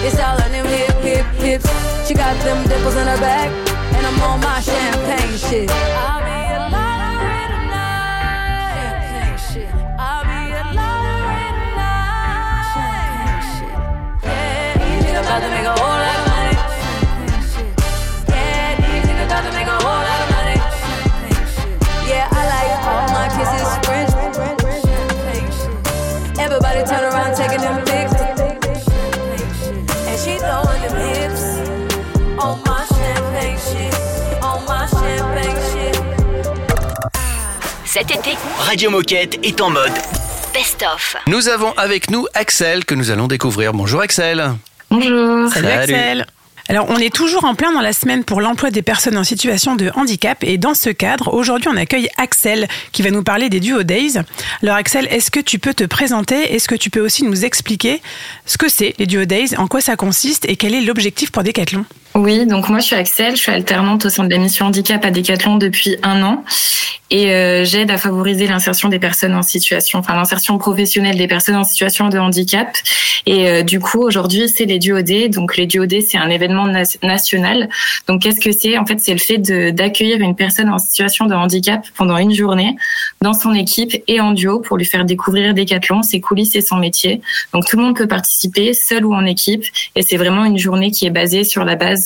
It's 0.05 0.19
all 0.19 0.37
in 0.45 0.53
them 0.53 0.67
hip, 0.67 0.95
hip, 1.01 1.27
hips. 1.41 1.67
She 2.07 2.15
got 2.15 2.37
them 2.45 2.67
dimples 2.69 2.97
in 2.97 3.07
her 3.07 3.17
back. 3.19 3.51
And 3.97 4.07
I'm 4.07 4.21
on 4.21 4.41
my 4.41 4.61
champagne 4.61 5.37
shit. 5.39 5.71
I'll 5.71 6.21
be 6.21 6.31
a 6.53 6.69
lottery 6.69 7.47
tonight. 7.55 9.37
Shit. 9.39 9.73
I'll 9.99 10.25
be 10.25 10.53
a 10.53 10.63
lottery 10.77 11.49
tonight. 11.61 12.67
Yeah, 14.23 15.01
niggas 15.03 15.23
about 15.23 15.41
to 15.41 15.49
make 15.49 15.67
a 15.67 15.82
Cet 37.93 38.11
été, 38.11 38.30
Radio 38.57 38.88
Moquette 38.88 39.38
est 39.43 39.61
en 39.61 39.68
mode 39.68 39.93
Best 40.55 40.82
of. 40.95 41.14
Nous 41.26 41.51
avons 41.51 41.72
avec 41.72 42.11
nous 42.11 42.26
Axel 42.32 42.86
que 42.86 42.95
nous 42.95 43.11
allons 43.11 43.26
découvrir. 43.26 43.74
Bonjour 43.74 44.01
Axel. 44.01 44.55
Bonjour. 44.90 45.53
Salut, 45.53 45.66
Salut. 45.66 45.72
Axel. 45.74 46.26
Alors, 46.70 46.86
on 46.88 46.97
est 46.97 47.14
toujours 47.14 47.45
en 47.45 47.55
plein 47.55 47.70
dans 47.70 47.82
la 47.82 47.93
semaine 47.93 48.24
pour 48.24 48.40
l'emploi 48.40 48.70
des 48.70 48.80
personnes 48.80 49.18
en 49.18 49.24
situation 49.24 49.76
de 49.76 49.90
handicap 49.95 50.43
et 50.43 50.57
dans 50.57 50.72
ce 50.72 50.88
cadre, 50.88 51.34
aujourd'hui, 51.34 51.68
on 51.70 51.76
accueille 51.76 52.09
Axel 52.16 52.66
qui 52.93 53.03
va 53.03 53.11
nous 53.11 53.22
parler 53.22 53.51
des 53.51 53.61
Duo 53.61 53.82
Days. 53.82 54.14
Alors, 54.62 54.76
Axel, 54.76 55.07
est-ce 55.11 55.30
que 55.30 55.40
tu 55.40 55.59
peux 55.59 55.74
te 55.74 55.84
présenter? 55.84 56.55
Est-ce 56.55 56.68
que 56.68 56.76
tu 56.76 56.88
peux 56.88 57.01
aussi 57.01 57.24
nous 57.24 57.45
expliquer 57.45 58.01
ce 58.47 58.57
que 58.57 58.70
c'est 58.70 58.95
les 58.99 59.05
Duo 59.05 59.26
Days, 59.26 59.55
en 59.59 59.66
quoi 59.66 59.82
ça 59.82 59.97
consiste? 59.97 60.47
Et 60.49 60.57
quel 60.57 60.74
est 60.74 60.80
l'objectif 60.80 61.30
pour 61.30 61.43
Decathlon? 61.43 61.84
Oui, 62.15 62.47
donc 62.47 62.69
moi 62.69 62.79
je 62.79 62.85
suis 62.85 62.97
Axel, 62.97 63.37
je 63.37 63.41
suis 63.41 63.53
alternante 63.53 64.05
au 64.05 64.11
sein 64.11 64.25
de 64.25 64.31
la 64.31 64.37
mission 64.37 64.67
handicap 64.67 65.03
à 65.05 65.11
Decathlon 65.11 65.57
depuis 65.57 65.97
un 66.03 66.23
an 66.23 66.45
et 67.11 67.31
euh, 67.31 67.65
j'aide 67.65 67.91
à 67.91 67.99
favoriser 67.99 68.47
l'insertion 68.47 68.89
des 68.89 68.99
personnes 68.99 69.35
en 69.35 69.43
situation, 69.43 69.99
enfin 69.99 70.15
l'insertion 70.15 70.57
professionnelle 70.57 71.17
des 71.17 71.27
personnes 71.27 71.57
en 71.57 71.65
situation 71.65 72.09
de 72.09 72.19
handicap. 72.19 72.69
Et 73.25 73.49
euh, 73.49 73.63
du 73.63 73.81
coup 73.81 74.03
aujourd'hui 74.03 74.49
c'est 74.49 74.65
les 74.65 74.79
duodés, 74.79 75.29
donc 75.29 75.57
les 75.57 75.67
duodés 75.67 76.03
c'est 76.03 76.19
un 76.19 76.29
événement 76.29 76.67
na- 76.67 76.83
national. 77.03 77.71
Donc 78.09 78.23
qu'est-ce 78.23 78.41
que 78.41 78.53
c'est? 78.53 78.77
En 78.77 78.85
fait 78.85 78.99
c'est 79.01 79.13
le 79.13 79.19
fait 79.19 79.39
d'accueillir 79.73 80.21
une 80.21 80.37
personne 80.37 80.69
en 80.69 80.79
situation 80.79 81.25
de 81.27 81.35
handicap 81.35 81.87
pendant 81.97 82.19
une 82.19 82.35
journée 82.35 82.77
dans 83.23 83.35
son 83.35 83.55
équipe 83.55 84.03
et 84.07 84.21
en 84.21 84.33
duo 84.33 84.61
pour 84.61 84.77
lui 84.77 84.85
faire 84.85 85.05
découvrir 85.07 85.55
Decathlon, 85.55 86.03
ses 86.03 86.21
coulisses 86.21 86.57
et 86.57 86.63
son 86.63 86.77
métier. 86.77 87.23
Donc 87.55 87.67
tout 87.67 87.77
le 87.79 87.85
monde 87.85 87.97
peut 87.97 88.09
participer, 88.09 88.75
seul 88.75 89.05
ou 89.07 89.15
en 89.15 89.25
équipe, 89.25 89.65
et 89.97 90.03
c'est 90.03 90.17
vraiment 90.17 90.45
une 90.45 90.59
journée 90.59 90.91
qui 90.91 91.07
est 91.07 91.11
basée 91.11 91.45
sur 91.45 91.65
la 91.65 91.77
base, 91.77 92.02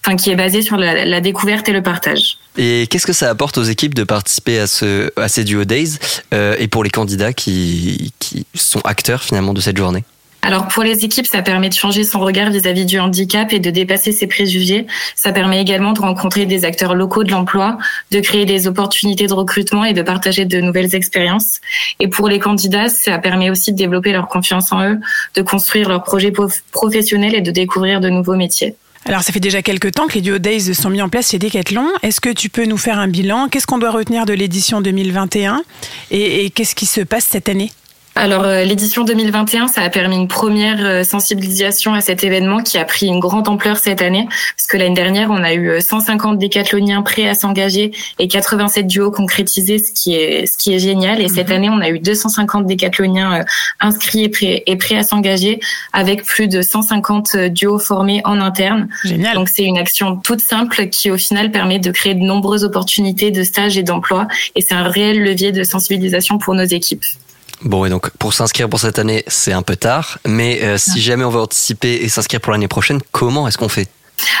enfin 0.00 0.16
qui 0.16 0.30
est 0.30 0.36
basée 0.36 0.62
sur 0.62 0.76
la, 0.76 1.04
la 1.04 1.20
découverte 1.20 1.68
et 1.68 1.72
le 1.72 1.82
partage. 1.82 2.38
Et 2.56 2.86
qu'est-ce 2.88 3.06
que 3.06 3.12
ça 3.12 3.30
apporte 3.30 3.58
aux 3.58 3.64
équipes 3.64 3.94
de 3.94 4.04
participer 4.04 4.58
à, 4.58 4.66
ce, 4.66 5.10
à 5.18 5.28
ces 5.28 5.44
Duo 5.44 5.64
Days 5.64 5.98
euh, 6.32 6.56
et 6.58 6.68
pour 6.68 6.84
les 6.84 6.90
candidats 6.90 7.32
qui, 7.32 8.12
qui 8.18 8.46
sont 8.54 8.80
acteurs 8.80 9.22
finalement 9.22 9.54
de 9.54 9.60
cette 9.60 9.76
journée? 9.76 10.04
Alors 10.46 10.68
pour 10.68 10.82
les 10.82 11.06
équipes, 11.06 11.26
ça 11.26 11.40
permet 11.40 11.70
de 11.70 11.74
changer 11.74 12.04
son 12.04 12.20
regard 12.20 12.50
vis-à-vis 12.50 12.84
du 12.84 13.00
handicap 13.00 13.50
et 13.54 13.60
de 13.60 13.70
dépasser 13.70 14.12
ses 14.12 14.26
préjugés. 14.26 14.86
Ça 15.16 15.32
permet 15.32 15.58
également 15.58 15.94
de 15.94 16.00
rencontrer 16.00 16.44
des 16.44 16.66
acteurs 16.66 16.94
locaux 16.94 17.24
de 17.24 17.30
l'emploi, 17.30 17.78
de 18.10 18.20
créer 18.20 18.44
des 18.44 18.66
opportunités 18.66 19.26
de 19.26 19.32
recrutement 19.32 19.86
et 19.86 19.94
de 19.94 20.02
partager 20.02 20.44
de 20.44 20.60
nouvelles 20.60 20.94
expériences. 20.94 21.62
Et 21.98 22.08
pour 22.08 22.28
les 22.28 22.40
candidats, 22.40 22.90
ça 22.90 23.18
permet 23.18 23.48
aussi 23.48 23.72
de 23.72 23.78
développer 23.78 24.12
leur 24.12 24.28
confiance 24.28 24.70
en 24.70 24.86
eux, 24.86 25.00
de 25.34 25.40
construire 25.40 25.88
leur 25.88 26.02
projet 26.02 26.30
prof- 26.30 26.62
professionnel 26.72 27.34
et 27.34 27.40
de 27.40 27.50
découvrir 27.50 28.02
de 28.02 28.10
nouveaux 28.10 28.36
métiers. 28.36 28.76
Alors, 29.06 29.22
ça 29.22 29.32
fait 29.32 29.40
déjà 29.40 29.60
quelques 29.60 29.92
temps 29.92 30.06
que 30.06 30.14
les 30.14 30.22
Duo 30.22 30.38
sont 30.72 30.88
mis 30.88 31.02
en 31.02 31.10
place 31.10 31.30
chez 31.30 31.38
Decathlon. 31.38 31.86
Est-ce 32.02 32.20
que 32.20 32.30
tu 32.30 32.48
peux 32.48 32.64
nous 32.64 32.78
faire 32.78 32.98
un 32.98 33.08
bilan? 33.08 33.48
Qu'est-ce 33.48 33.66
qu'on 33.66 33.78
doit 33.78 33.90
retenir 33.90 34.24
de 34.24 34.32
l'édition 34.32 34.80
2021 34.80 35.62
Et, 36.10 36.46
et 36.46 36.50
qu'est-ce 36.50 36.74
qui 36.74 36.86
se 36.86 37.02
passe 37.02 37.26
cette 37.30 37.50
année? 37.50 37.70
Alors 38.16 38.44
euh, 38.44 38.62
l'édition 38.62 39.02
2021, 39.02 39.66
ça 39.66 39.82
a 39.82 39.90
permis 39.90 40.14
une 40.14 40.28
première 40.28 40.78
euh, 40.86 41.02
sensibilisation 41.02 41.94
à 41.94 42.00
cet 42.00 42.22
événement 42.22 42.62
qui 42.62 42.78
a 42.78 42.84
pris 42.84 43.06
une 43.06 43.18
grande 43.18 43.48
ampleur 43.48 43.76
cette 43.76 44.02
année, 44.02 44.28
parce 44.56 44.68
que 44.68 44.76
l'année 44.76 44.94
dernière, 44.94 45.30
on 45.32 45.42
a 45.42 45.52
eu 45.52 45.68
euh, 45.68 45.80
150 45.80 46.38
décathloniens 46.38 47.02
prêts 47.02 47.28
à 47.28 47.34
s'engager 47.34 47.90
et 48.20 48.28
87 48.28 48.86
duos 48.86 49.10
concrétisés, 49.10 49.78
ce 49.78 49.90
qui 49.92 50.14
est 50.14 50.46
ce 50.46 50.56
qui 50.56 50.72
est 50.72 50.78
génial. 50.78 51.20
Et 51.20 51.28
cette 51.28 51.50
année, 51.50 51.68
on 51.68 51.80
a 51.80 51.88
eu 51.88 51.98
250 51.98 52.66
décathloniens 52.66 53.40
euh, 53.40 53.44
inscrits 53.80 54.22
et 54.22 54.28
prêts, 54.28 54.62
et 54.64 54.76
prêts 54.76 54.96
à 54.96 55.02
s'engager, 55.02 55.58
avec 55.92 56.22
plus 56.22 56.46
de 56.46 56.62
150 56.62 57.36
duos 57.48 57.80
formés 57.80 58.20
en 58.24 58.40
interne. 58.40 58.88
Génial. 59.02 59.34
Donc 59.34 59.48
c'est 59.48 59.64
une 59.64 59.78
action 59.78 60.16
toute 60.16 60.40
simple 60.40 60.88
qui 60.88 61.10
au 61.10 61.18
final 61.18 61.50
permet 61.50 61.80
de 61.80 61.90
créer 61.90 62.14
de 62.14 62.22
nombreuses 62.22 62.62
opportunités 62.62 63.32
de 63.32 63.42
stage 63.42 63.76
et 63.76 63.82
d'emploi, 63.82 64.28
et 64.54 64.60
c'est 64.60 64.74
un 64.74 64.84
réel 64.84 65.20
levier 65.20 65.50
de 65.50 65.64
sensibilisation 65.64 66.38
pour 66.38 66.54
nos 66.54 66.62
équipes. 66.62 67.02
Bon, 67.62 67.84
et 67.84 67.90
donc 67.90 68.10
pour 68.18 68.34
s'inscrire 68.34 68.68
pour 68.68 68.80
cette 68.80 68.98
année, 68.98 69.24
c'est 69.26 69.52
un 69.52 69.62
peu 69.62 69.76
tard, 69.76 70.18
mais 70.26 70.62
euh, 70.62 70.76
si 70.76 71.00
jamais 71.00 71.24
on 71.24 71.30
veut 71.30 71.40
anticiper 71.40 71.94
et 71.94 72.08
s'inscrire 72.08 72.40
pour 72.40 72.52
l'année 72.52 72.68
prochaine, 72.68 73.00
comment 73.12 73.48
est-ce 73.48 73.56
qu'on 73.56 73.68
fait? 73.68 73.88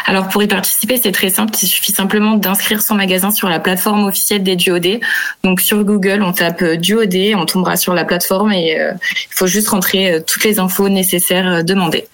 Alors 0.06 0.28
pour 0.28 0.42
y 0.42 0.46
participer, 0.46 1.00
c'est 1.02 1.12
très 1.12 1.30
simple. 1.30 1.54
Il 1.60 1.66
suffit 1.66 1.92
simplement 1.92 2.36
d'inscrire 2.36 2.82
son 2.82 2.94
magasin 2.94 3.30
sur 3.30 3.48
la 3.48 3.58
plateforme 3.58 4.04
officielle 4.04 4.42
des 4.42 4.56
Duodés. 4.56 5.00
Donc 5.42 5.60
sur 5.60 5.82
Google, 5.84 6.22
on 6.22 6.32
tape 6.32 6.62
euh, 6.62 6.76
Duodé, 6.76 7.34
on 7.34 7.46
tombera 7.46 7.76
sur 7.76 7.94
la 7.94 8.04
plateforme 8.04 8.52
et 8.52 8.78
euh, 8.78 8.92
il 8.92 9.34
faut 9.34 9.46
juste 9.46 9.68
rentrer 9.68 10.22
toutes 10.26 10.44
les 10.44 10.58
infos 10.58 10.88
nécessaires 10.88 11.64
demandées. 11.64 12.06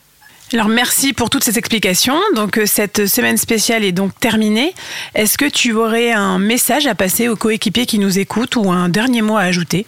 Alors 0.53 0.69
merci 0.69 1.13
pour 1.13 1.31
toutes 1.31 1.45
ces 1.45 1.59
explications. 1.59 2.19
Donc 2.35 2.61
cette 2.67 3.07
semaine 3.07 3.37
spéciale 3.37 3.85
est 3.85 3.93
donc 3.93 4.19
terminée. 4.19 4.75
Est-ce 5.15 5.39
que 5.39 5.49
tu 5.49 5.73
aurais 5.73 6.13
un 6.13 6.39
message 6.39 6.87
à 6.87 6.95
passer 6.95 7.29
aux 7.29 7.37
coéquipiers 7.37 7.87
qui 7.87 7.99
nous 7.99 8.19
écoutent 8.19 8.57
ou 8.57 8.71
un 8.71 8.89
dernier 8.89 9.23
mot 9.23 9.37
à 9.37 9.43
ajouter? 9.43 9.87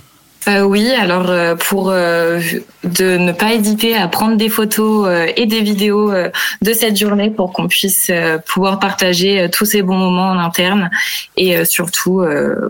Euh, 0.48 0.62
oui, 0.62 0.90
alors 0.90 1.30
euh, 1.30 1.54
pour 1.54 1.90
euh, 1.90 2.40
de 2.82 3.16
ne 3.16 3.32
pas 3.32 3.54
hésiter 3.54 3.94
à 3.96 4.08
prendre 4.08 4.36
des 4.36 4.48
photos 4.48 5.08
et 5.36 5.46
des 5.46 5.60
vidéos 5.60 6.12
de 6.12 6.72
cette 6.72 6.96
journée 6.96 7.30
pour 7.30 7.52
qu'on 7.52 7.68
puisse 7.68 8.10
pouvoir 8.46 8.80
partager 8.80 9.48
tous 9.52 9.64
ces 9.64 9.82
bons 9.82 9.96
moments 9.96 10.30
en 10.30 10.38
interne 10.38 10.90
et 11.36 11.64
surtout 11.64 12.24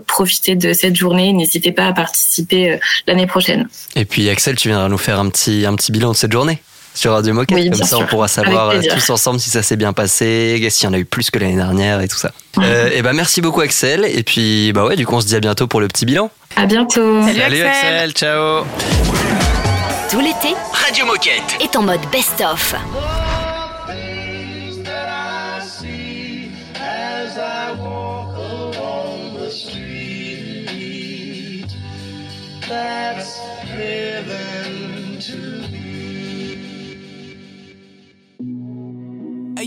profiter 0.05 0.55
de 0.55 0.73
cette 0.73 0.95
journée. 0.95 1.33
N'hésitez 1.33 1.71
pas 1.71 1.87
à 1.87 1.93
participer 1.93 2.79
l'année 3.07 3.25
prochaine. 3.25 3.67
Et 3.95 4.05
puis 4.05 4.29
Axel, 4.29 4.55
tu 4.55 4.67
viendras 4.67 4.87
nous 4.87 4.99
faire 4.99 5.19
un 5.19 5.29
petit, 5.29 5.65
un 5.65 5.75
petit 5.75 5.91
bilan 5.91 6.11
de 6.11 6.15
cette 6.15 6.31
journée 6.31 6.61
sur 6.93 7.11
Radio 7.13 7.33
Moquette. 7.33 7.57
Oui, 7.57 7.69
Comme 7.69 7.83
ça, 7.83 7.97
on 7.97 8.05
pourra 8.05 8.27
savoir 8.27 8.69
euh, 8.69 8.81
tous 8.93 9.09
ensemble 9.09 9.39
si 9.39 9.49
ça 9.49 9.63
s'est 9.63 9.75
bien 9.75 9.93
passé, 9.93 10.65
s'il 10.69 10.87
y 10.87 10.89
en 10.89 10.93
a 10.93 10.97
eu 10.97 11.05
plus 11.05 11.29
que 11.31 11.39
l'année 11.39 11.55
dernière 11.55 12.01
et 12.01 12.07
tout 12.07 12.17
ça. 12.17 12.31
Euh, 12.59 12.89
et 12.93 13.01
ben 13.01 13.13
merci 13.13 13.41
beaucoup 13.41 13.61
Axel. 13.61 14.05
Et 14.05 14.23
puis 14.23 14.71
bah 14.73 14.85
ouais, 14.85 14.95
du 14.95 15.05
coup 15.05 15.15
on 15.15 15.21
se 15.21 15.27
dit 15.27 15.35
à 15.35 15.39
bientôt 15.39 15.67
pour 15.67 15.79
le 15.81 15.87
petit 15.87 16.05
bilan. 16.05 16.29
À 16.55 16.65
bientôt. 16.65 17.21
Salut, 17.23 17.61
Axel. 17.63 18.11
ciao. 18.11 18.63
Tout 20.11 20.19
l'été 20.19 20.53
Radio 20.71 21.05
Moquette. 21.07 21.57
est 21.61 21.75
en 21.75 21.81
mode 21.81 22.01
Best 22.11 22.43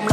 I'm 0.00 0.09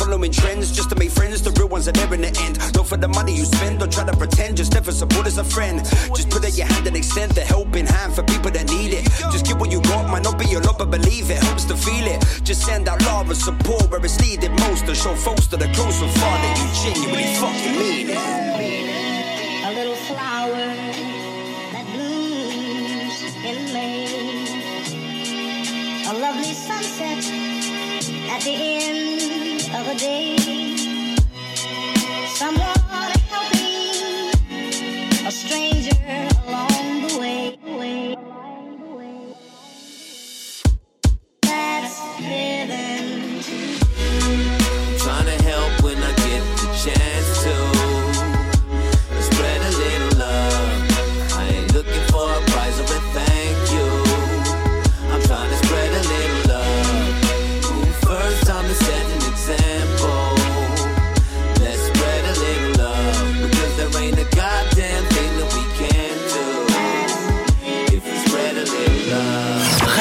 following 0.00 0.32
trends 0.32 0.72
just 0.72 0.88
to 0.88 0.96
make 0.96 1.10
friends. 1.10 1.42
The 1.42 1.50
real 1.60 1.68
ones 1.68 1.86
are 1.86 1.92
there 1.92 2.12
in 2.14 2.22
the 2.22 2.32
end. 2.40 2.58
Don't 2.72 2.88
for 2.88 2.96
the 2.96 3.08
money 3.08 3.32
you 3.36 3.44
spend, 3.44 3.80
don't 3.80 3.92
try 3.92 4.04
to 4.04 4.16
pretend. 4.16 4.56
Just 4.56 4.72
never 4.72 4.92
support 4.92 5.26
as 5.26 5.36
a 5.36 5.44
friend. 5.44 5.84
Just 6.16 6.30
put 6.30 6.42
out 6.42 6.56
your 6.56 6.66
hand 6.66 6.86
and 6.86 6.96
extend 6.96 7.32
the 7.32 7.42
helping 7.42 7.86
hand 7.86 8.14
for 8.14 8.22
people 8.22 8.50
that 8.50 8.66
need 8.72 8.94
it. 8.94 9.04
Just 9.34 9.44
give 9.44 9.60
what 9.60 9.70
you 9.70 9.82
got, 9.82 10.08
might 10.10 10.24
not 10.24 10.38
be 10.38 10.54
a 10.54 10.60
lot, 10.60 10.78
but 10.78 10.90
believe 10.90 11.30
it 11.30 11.42
helps 11.48 11.66
to 11.66 11.76
feel 11.76 12.06
it. 12.06 12.18
Just 12.42 12.64
send 12.64 12.88
out 12.88 13.02
love 13.02 13.28
and 13.28 13.36
support 13.36 13.90
where 13.90 14.02
it's 14.02 14.18
needed 14.20 14.50
most. 14.64 14.86
To 14.86 14.94
show 14.94 15.14
folks 15.14 15.46
that 15.48 15.62
are 15.62 15.74
close 15.74 16.00
and 16.00 16.10
far 16.18 16.36
that 16.42 16.54
you 16.58 16.66
genuinely 16.80 17.28
fucking 17.36 17.76
mean 17.82 18.08
it. 18.08 18.16
A 19.68 19.70
little 19.78 20.00
flower 20.08 20.64
that 21.74 21.86
blooms 21.92 23.18
in 23.50 23.58
May. 23.76 24.08
A 26.08 26.12
lovely 26.24 26.54
sunset 26.54 27.22
at 28.32 28.40
the 28.42 28.54
end 28.54 29.39
of 29.74 29.86
a 29.88 29.94
day. 29.94 30.36
Someone 32.26 32.79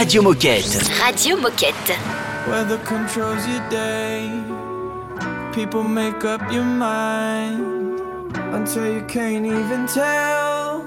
Radio 0.09 0.23
Moquette. 0.23 0.89
Radio 0.99 1.35
Moquette. 1.37 1.95
Weather 2.47 2.79
controls 2.79 3.47
your 3.47 3.69
day. 3.69 4.27
People 5.53 5.83
make 5.83 6.25
up 6.25 6.41
your 6.51 6.63
mind 6.63 7.91
until 8.55 8.91
you 8.91 9.03
can't 9.03 9.45
even 9.45 9.85
tell. 9.85 10.79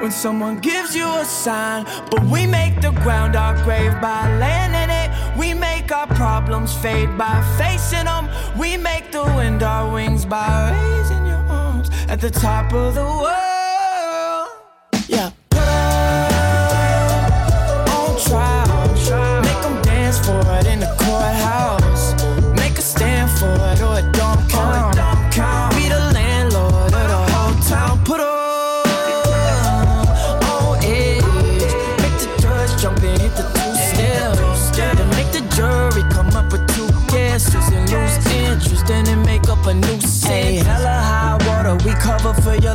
When 0.00 0.12
someone 0.12 0.60
gives 0.60 0.94
you 0.94 1.08
a 1.08 1.24
sign, 1.24 1.86
but 2.08 2.22
we 2.26 2.46
make 2.46 2.80
the 2.80 2.92
ground 3.02 3.34
our 3.34 3.60
grave 3.64 4.00
by 4.00 4.22
laying 4.38 4.74
in 4.80 4.90
it. 4.90 5.10
We 5.36 5.52
make 5.52 5.90
our 5.90 6.06
problems 6.14 6.72
fade 6.72 7.18
by 7.18 7.42
facing 7.58 8.04
them. 8.04 8.28
We 8.56 8.76
make 8.76 9.10
the 9.10 9.24
wind 9.24 9.64
our 9.64 9.92
wings 9.92 10.24
by 10.24 10.70
raising 10.70 11.26
your 11.26 11.44
arms 11.48 11.90
at 12.08 12.20
the 12.20 12.30
top 12.30 12.72
of 12.72 12.94
the 12.94 13.02
world. 13.02 14.48
Yeah. 15.08 15.32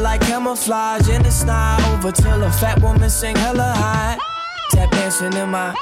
Like 0.02 0.22
camouflage. 0.22 1.10
And 1.10 1.26
it's 1.26 1.44
not 1.44 1.82
over 1.90 2.12
till 2.12 2.44
a 2.44 2.52
fat 2.52 2.82
woman 2.82 3.10
sing 3.10 3.36
hella 3.36 3.74
high. 3.76 4.18
Tap 4.72 4.92
dancing 4.92 5.34
in 5.34 5.50
my 5.50 5.76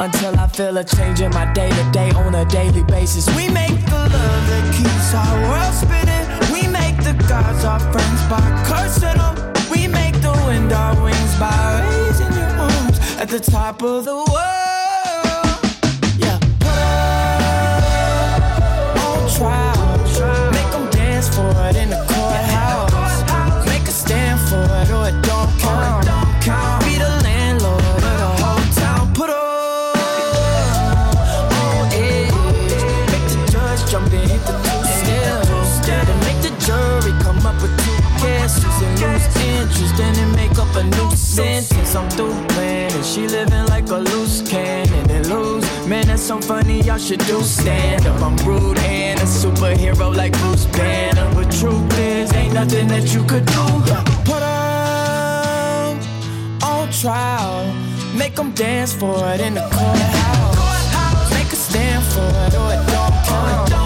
until 0.00 0.38
I 0.38 0.46
feel 0.48 0.76
a 0.76 0.84
change 0.84 1.20
in 1.20 1.30
my 1.30 1.50
day 1.52 1.70
to 1.70 1.90
day 1.90 2.10
on 2.10 2.34
a 2.34 2.44
daily 2.44 2.84
basis. 2.84 3.26
We 3.34 3.48
make 3.48 3.78
the 3.86 4.02
love 4.16 4.42
that 4.50 4.64
keeps 4.76 5.14
our 5.14 5.36
world 5.48 5.74
spinning. 5.74 6.26
We 6.52 6.68
make 6.68 6.96
the 7.02 7.14
gods 7.28 7.64
our 7.64 7.80
friends 7.80 8.22
by 8.28 8.44
cursing 8.68 9.18
them. 9.18 9.34
We 9.70 9.86
make 9.88 10.14
the 10.20 10.32
wind 10.46 10.72
our 10.72 10.94
wings 11.02 11.38
by 11.38 11.82
raising 11.88 12.32
your 12.32 12.52
arms 12.68 12.98
at 13.18 13.28
the 13.28 13.40
top 13.40 13.82
of 13.82 14.04
the 14.04 14.16
world. 14.16 14.55
I'm 41.96 42.08
through 42.10 42.34
playing. 42.48 43.02
She 43.02 43.26
living 43.26 43.66
like 43.66 43.88
a 43.88 43.96
loose 43.98 44.42
cannon 44.48 45.10
and 45.10 45.26
lose. 45.28 45.64
Man, 45.86 46.06
that's 46.06 46.22
so 46.22 46.40
funny. 46.40 46.82
Y'all 46.82 46.98
should 46.98 47.20
do 47.20 47.40
stand 47.42 48.06
up. 48.06 48.20
I'm 48.20 48.36
rude 48.46 48.78
and 48.80 49.18
a 49.20 49.24
superhero 49.24 50.14
like 50.14 50.32
Bruce 50.40 50.66
Banner. 50.66 51.28
But 51.34 51.50
truth 51.50 51.98
is, 51.98 52.32
ain't 52.34 52.54
nothing 52.54 52.88
that 52.88 53.14
you 53.14 53.22
could 53.24 53.46
do. 53.46 53.66
Put 54.24 54.42
'em 54.42 55.98
on 56.62 56.90
trial, 56.90 57.72
make 58.14 58.34
them 58.34 58.50
dance 58.52 58.92
for 58.92 59.16
it 59.32 59.40
in 59.40 59.54
the 59.54 59.62
courthouse. 59.72 61.30
Make 61.32 61.52
a 61.52 61.56
stand 61.56 62.04
for 62.12 62.28
it 62.44 62.54
or 62.54 62.72
it 62.74 62.82
don't 62.92 63.24
count. 63.24 63.85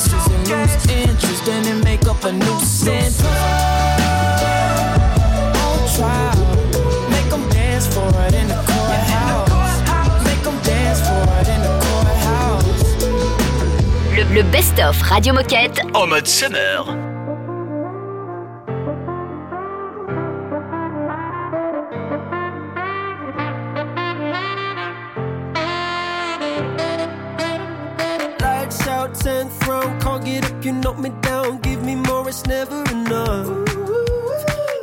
Guesses 0.00 0.26
and 0.32 0.48
lose 0.48 0.86
interest, 0.90 1.44
then 1.44 1.62
they 1.62 1.74
make 1.84 2.06
up 2.06 2.24
a 2.24 2.32
new 2.32 2.60
sentence. 2.60 3.22
On 5.64 5.78
trial, 5.96 6.36
make 7.10 7.32
'em 7.32 7.48
dance 7.50 7.86
for 7.86 8.08
it 8.26 8.34
in 8.34 8.48
the 8.48 8.60
courthouse. 8.66 9.76
Make 10.24 10.46
'em 10.46 10.58
dance 10.62 11.00
for 11.00 11.40
it 11.40 11.48
in 11.48 11.60
the 11.62 11.74
courthouse. 11.84 12.94
Le, 14.16 14.24
le 14.34 14.42
best-of 14.44 15.00
Radio 15.02 15.34
Moquette. 15.34 15.80
En 15.94 16.06
mode 16.06 16.26
summer. 16.26 16.99
Knock 30.80 30.98
me 30.98 31.10
down. 31.20 31.58
Give 31.60 31.82
me 31.82 31.94
more, 31.94 32.28
it's 32.28 32.46
never 32.46 32.82
enough. 32.90 33.46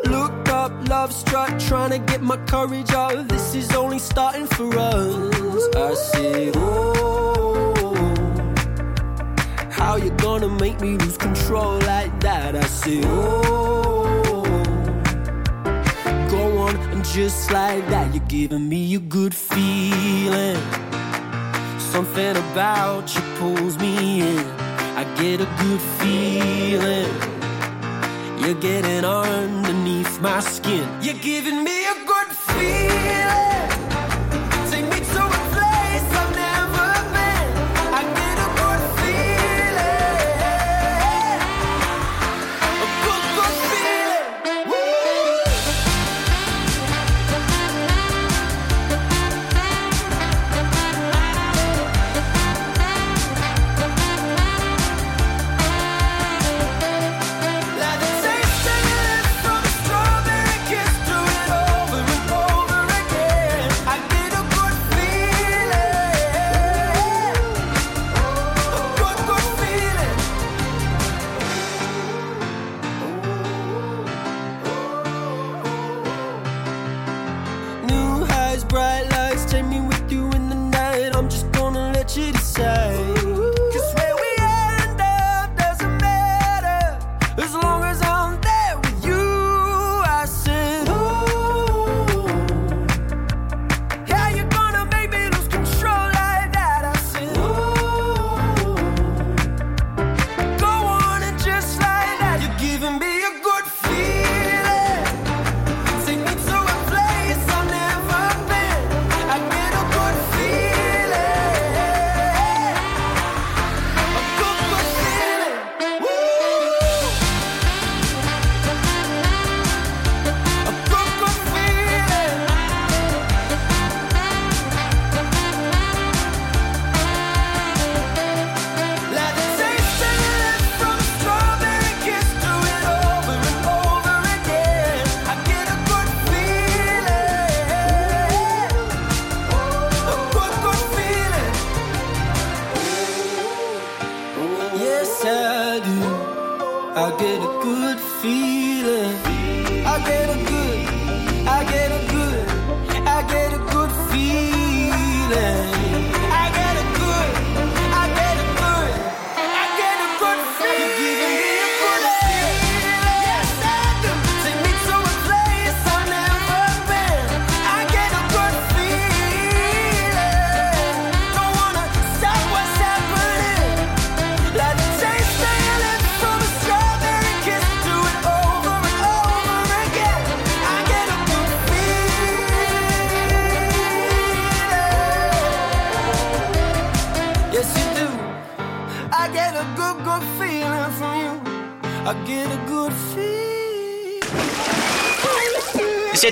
Look 0.06 0.50
up, 0.50 0.72
love 0.90 1.12
struck, 1.12 1.60
trying 1.60 1.92
to 1.92 2.00
get 2.00 2.22
my 2.22 2.38
courage 2.46 2.92
up. 2.92 3.28
This 3.28 3.56
is 3.56 3.74
only 3.74 4.00
starting 4.00 4.48
for 4.48 4.70
us. 4.78 5.76
I 5.76 5.94
said, 5.94 6.54
oh, 6.56 7.96
how 9.70 9.98
you 9.98 10.12
gonna 10.12 10.50
make 10.50 10.80
me 10.80 10.98
lose 10.98 11.18
control 11.18 11.80
like 11.80 12.20
that? 12.22 12.56
I 12.56 12.66
said, 12.66 13.04
oh, 13.06 14.44
go 16.30 16.58
on, 16.60 16.76
and 16.92 17.04
just 17.06 17.52
like 17.52 17.88
that, 17.90 18.14
you're 18.14 18.26
giving 18.26 18.70
me 18.70 18.96
a 18.96 19.00
good 19.00 19.34
feeling. 19.34 20.58
Something 21.80 22.38
about 22.38 23.14
you 23.16 23.22
pulls 23.38 23.78
me 23.80 24.22
in. 24.22 24.67
I 25.00 25.04
get 25.14 25.40
a 25.42 25.46
good 25.62 25.80
feeling. 26.00 27.14
You're 28.42 28.60
getting 28.60 29.06
underneath 29.06 30.20
my 30.22 30.40
skin. 30.40 30.90
You're 31.04 31.22
giving 31.22 31.64
me 31.64 31.87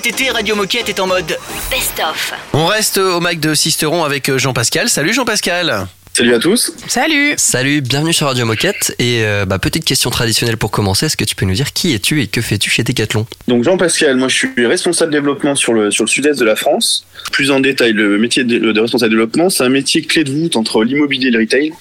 Cet 0.06 0.20
été, 0.20 0.30
Radio 0.30 0.54
Moquette 0.54 0.88
est 0.88 1.00
en 1.00 1.08
mode 1.08 1.36
Best-of. 1.68 2.32
On 2.52 2.66
reste 2.66 2.96
au 2.98 3.18
Mac 3.18 3.40
de 3.40 3.54
Sisteron 3.54 4.04
avec 4.04 4.28
euh, 4.28 4.38
Jean-Pascal. 4.38 4.88
Salut 4.88 5.12
Jean-Pascal. 5.12 5.88
Salut 6.12 6.32
à 6.32 6.38
tous. 6.38 6.72
Salut. 6.86 7.34
Salut, 7.36 7.80
bienvenue 7.80 8.12
sur 8.12 8.28
Radio 8.28 8.46
Moquette. 8.46 8.94
Et 9.00 9.24
euh, 9.24 9.46
bah, 9.46 9.58
petite 9.58 9.84
question 9.84 10.10
traditionnelle 10.10 10.58
pour 10.58 10.70
commencer, 10.70 11.06
est-ce 11.06 11.16
que 11.16 11.24
tu 11.24 11.34
peux 11.34 11.44
nous 11.44 11.54
dire 11.54 11.72
qui 11.72 11.92
es-tu 11.92 12.22
et 12.22 12.28
que 12.28 12.40
fais-tu 12.40 12.70
chez 12.70 12.84
Decathlon? 12.84 13.26
Donc 13.48 13.64
Jean-Pascal, 13.64 14.16
moi 14.16 14.28
je 14.28 14.36
suis 14.36 14.66
responsable 14.66 15.10
développement 15.10 15.56
sur 15.56 15.72
le, 15.72 15.90
sur 15.90 16.04
le 16.04 16.08
sud-est 16.08 16.38
de 16.38 16.44
la 16.44 16.54
France. 16.54 17.04
Plus 17.32 17.50
en 17.50 17.58
détail, 17.58 17.92
le 17.92 18.16
métier 18.16 18.44
de, 18.44 18.58
de 18.70 18.80
responsable 18.80 19.10
développement, 19.10 19.50
c'est 19.50 19.64
un 19.64 19.70
métier 19.70 20.02
clé 20.02 20.22
de 20.22 20.30
voûte 20.30 20.54
entre 20.54 20.84
l'immobilier 20.84 21.28
et 21.28 21.32
le 21.32 21.40
retail, 21.40 21.72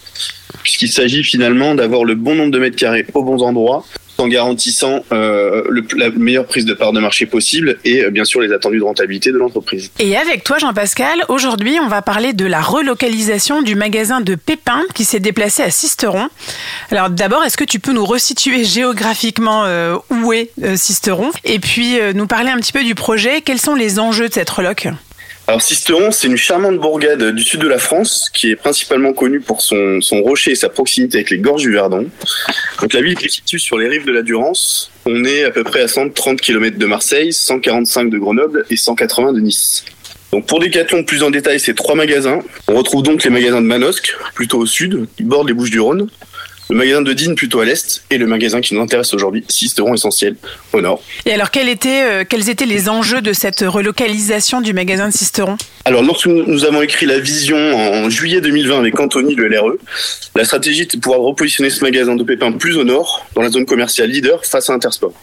puisqu'il 0.63 0.89
s'agit 0.91 1.23
finalement 1.23 1.75
d'avoir 1.75 2.05
le 2.05 2.15
bon 2.15 2.33
nombre 2.33 2.51
de 2.51 2.57
mètres 2.57 2.77
carrés 2.77 3.05
aux 3.13 3.23
bons 3.23 3.43
endroits 3.43 3.85
en 4.17 4.27
garantissant 4.27 5.03
euh, 5.11 5.63
la 5.95 6.09
meilleure 6.11 6.45
prise 6.45 6.65
de 6.65 6.73
part 6.73 6.93
de 6.93 6.99
marché 6.99 7.25
possible 7.25 7.77
et 7.83 8.03
euh, 8.03 8.09
bien 8.09 8.25
sûr 8.25 8.41
les 8.41 8.51
attendus 8.51 8.79
de 8.79 8.83
rentabilité 8.83 9.31
de 9.31 9.37
l'entreprise. 9.37 9.91
Et 9.99 10.17
avec 10.17 10.43
toi, 10.43 10.57
Jean-Pascal, 10.57 11.23
aujourd'hui, 11.29 11.77
on 11.81 11.87
va 11.87 12.01
parler 12.01 12.33
de 12.33 12.45
la 12.45 12.61
relocalisation 12.61 13.61
du 13.61 13.75
magasin 13.75 14.21
de 14.21 14.35
Pépin 14.35 14.81
qui 14.93 15.05
s'est 15.05 15.19
déplacé 15.19 15.63
à 15.63 15.71
Sisteron. 15.71 16.29
Alors 16.91 17.09
d'abord, 17.09 17.43
est-ce 17.43 17.57
que 17.57 17.63
tu 17.63 17.79
peux 17.79 17.93
nous 17.93 18.05
resituer 18.05 18.63
géographiquement 18.63 19.65
euh, 19.65 19.97
où 20.09 20.33
est 20.33 20.51
Sisteron? 20.75 21.31
Et 21.43 21.59
puis 21.59 21.97
nous 22.13 22.27
parler 22.27 22.49
un 22.49 22.57
petit 22.57 22.73
peu 22.73 22.83
du 22.83 22.95
projet 22.95 23.41
Quels 23.41 23.59
sont 23.59 23.75
les 23.75 23.99
enjeux 23.99 24.29
de 24.29 24.33
cette 24.33 24.49
reloc 24.49 24.87
Alors 25.47 25.61
Sisteron, 25.61 26.11
c'est 26.11 26.25
une 26.25 26.37
charmante 26.37 26.79
bourgade 26.79 27.23
du 27.35 27.43
sud 27.43 27.61
de 27.61 27.67
la 27.67 27.77
France 27.77 28.31
qui 28.33 28.49
est 28.49 28.55
principalement 28.55 29.13
connue 29.13 29.41
pour 29.41 29.61
son, 29.61 30.01
son 30.01 30.23
rocher 30.23 30.51
et 30.51 30.55
sa 30.55 30.69
proximité 30.69 31.17
avec 31.19 31.29
les 31.29 31.37
gorges 31.37 31.61
du 31.61 31.71
Verdon. 31.71 32.07
Donc 32.81 32.93
la 32.93 33.01
ville 33.01 33.15
qui 33.15 33.29
se 33.29 33.35
situe 33.35 33.59
sur 33.59 33.77
les 33.77 33.87
rives 33.87 34.05
de 34.05 34.11
la 34.11 34.23
Durance, 34.23 34.89
on 35.05 35.23
est 35.23 35.43
à 35.43 35.51
peu 35.51 35.63
près 35.63 35.81
à 35.81 35.87
130 35.87 36.41
km 36.41 36.79
de 36.79 36.85
Marseille, 36.87 37.31
145 37.31 38.09
de 38.09 38.17
Grenoble 38.17 38.65
et 38.71 38.75
180 38.75 39.33
de 39.33 39.39
Nice. 39.39 39.85
Donc 40.31 40.47
pour 40.47 40.59
Decathlon 40.59 41.03
plus 41.03 41.21
en 41.21 41.29
détail, 41.29 41.59
c'est 41.59 41.75
trois 41.75 41.93
magasins. 41.93 42.39
On 42.67 42.73
retrouve 42.73 43.03
donc 43.03 43.23
les 43.23 43.29
magasins 43.29 43.61
de 43.61 43.67
Manosque, 43.67 44.15
plutôt 44.33 44.57
au 44.57 44.65
sud, 44.65 45.05
qui 45.15 45.23
bordent 45.23 45.47
les 45.47 45.53
Bouches 45.53 45.69
du 45.69 45.79
Rhône, 45.79 46.09
le 46.69 46.75
magasin 46.75 47.01
de 47.01 47.13
Digne 47.13 47.35
plutôt 47.35 47.59
à 47.59 47.65
l'est, 47.65 48.03
et 48.09 48.17
le 48.17 48.25
magasin 48.25 48.61
qui 48.61 48.73
nous 48.73 48.81
intéresse 48.81 49.13
aujourd'hui, 49.13 49.43
Sisteron 49.47 49.93
Essentiel, 49.93 50.35
au 50.73 50.81
nord. 50.81 51.01
Et 51.25 51.31
alors, 51.31 51.51
quels 51.51 51.69
étaient, 51.69 52.03
euh, 52.03 52.23
quels 52.27 52.49
étaient 52.49 52.65
les 52.65 52.89
enjeux 52.89 53.21
de 53.21 53.33
cette 53.33 53.61
relocalisation 53.61 54.61
du 54.61 54.73
magasin 54.73 55.07
de 55.07 55.13
Sisteron 55.13 55.57
Alors, 55.85 56.01
lorsque 56.01 56.27
nous 56.27 56.43
nous 56.45 56.65
avons 56.65 56.81
écrit 56.81 57.05
la 57.05 57.19
vision 57.19 57.57
en 57.57 58.09
juillet 58.09 58.41
2020 58.41 58.79
avec 58.79 58.99
Anthony, 58.99 59.35
le 59.35 59.47
LRE, 59.47 59.77
la 60.35 60.43
stratégie 60.43 60.83
était 60.83 60.97
de 60.97 61.01
pouvoir 61.01 61.21
repositionner 61.21 61.69
ce 61.69 61.83
magasin 61.83 62.15
de 62.15 62.23
Pépin 62.23 62.51
plus 62.51 62.77
au 62.77 62.83
nord, 62.83 63.27
dans 63.35 63.41
la 63.41 63.49
zone 63.49 63.65
commerciale 63.65 64.09
leader, 64.09 64.43
face 64.45 64.69
à 64.69 64.73
Intersport. 64.73 65.13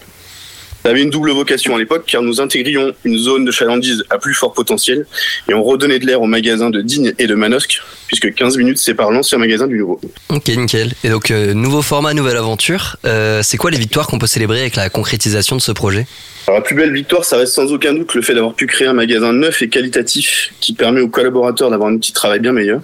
Ça 0.82 0.90
avait 0.90 1.02
une 1.02 1.10
double 1.10 1.30
vocation 1.30 1.76
à 1.76 1.78
l'époque, 1.78 2.04
car 2.06 2.22
nous 2.22 2.40
intégrions 2.40 2.92
une 3.04 3.16
zone 3.16 3.44
de 3.44 3.52
chalandise 3.52 4.04
à 4.10 4.18
plus 4.18 4.34
fort 4.34 4.52
potentiel, 4.52 5.06
et 5.48 5.54
on 5.54 5.62
redonnait 5.62 6.00
de 6.00 6.06
l'air 6.06 6.20
aux 6.22 6.26
magasins 6.26 6.70
de 6.70 6.82
Digne 6.82 7.12
et 7.18 7.28
de 7.28 7.34
Manosque, 7.36 7.80
puisque 8.08 8.34
15 8.34 8.56
minutes 8.56 8.78
séparent 8.78 9.12
l'ancien 9.12 9.38
magasin 9.38 9.68
du 9.68 9.78
nouveau. 9.78 10.00
Ok, 10.28 10.48
nickel. 10.48 10.92
Et 11.04 11.08
donc, 11.08 11.30
euh, 11.30 11.54
nouveau 11.54 11.82
format, 11.82 12.14
nouvelle 12.14 12.36
aventure. 12.36 12.96
Euh, 13.04 13.42
c'est 13.44 13.58
quoi 13.58 13.70
les 13.70 13.78
victoires 13.78 14.08
qu'on 14.08 14.18
peut 14.18 14.26
célébrer 14.26 14.60
avec 14.60 14.74
la 14.74 14.90
concrétisation 14.90 15.54
de 15.54 15.60
ce 15.60 15.70
projet? 15.70 16.06
Alors, 16.48 16.58
la 16.58 16.64
plus 16.64 16.74
belle 16.74 16.92
victoire, 16.92 17.24
ça 17.24 17.36
reste 17.36 17.54
sans 17.54 17.72
aucun 17.72 17.94
doute 17.94 18.14
le 18.14 18.22
fait 18.22 18.34
d'avoir 18.34 18.54
pu 18.54 18.66
créer 18.66 18.88
un 18.88 18.92
magasin 18.92 19.32
neuf 19.32 19.62
et 19.62 19.68
qualitatif 19.68 20.52
qui 20.60 20.72
permet 20.72 21.00
aux 21.00 21.08
collaborateurs 21.08 21.70
d'avoir 21.70 21.90
un 21.90 21.94
de 21.94 22.12
travail 22.12 22.40
bien 22.40 22.52
meilleur. 22.52 22.80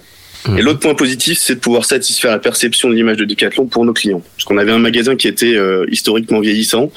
Et 0.57 0.61
l'autre 0.61 0.79
point 0.79 0.95
positif, 0.95 1.37
c'est 1.37 1.55
de 1.55 1.59
pouvoir 1.59 1.83
satisfaire 1.83 2.31
la 2.31 2.39
perception 2.39 2.89
de 2.89 2.95
l'image 2.95 3.17
de 3.17 3.25
Decathlon 3.25 3.65
pour 3.65 3.83
nos 3.83 3.93
clients. 3.93 4.21
Parce 4.35 4.45
qu'on 4.45 4.57
avait 4.57 4.71
un 4.71 4.79
magasin 4.79 5.17
qui 5.17 5.27
était 5.27 5.55
euh, 5.55 5.85
historiquement 5.91 6.39
vieillissant, 6.39 6.91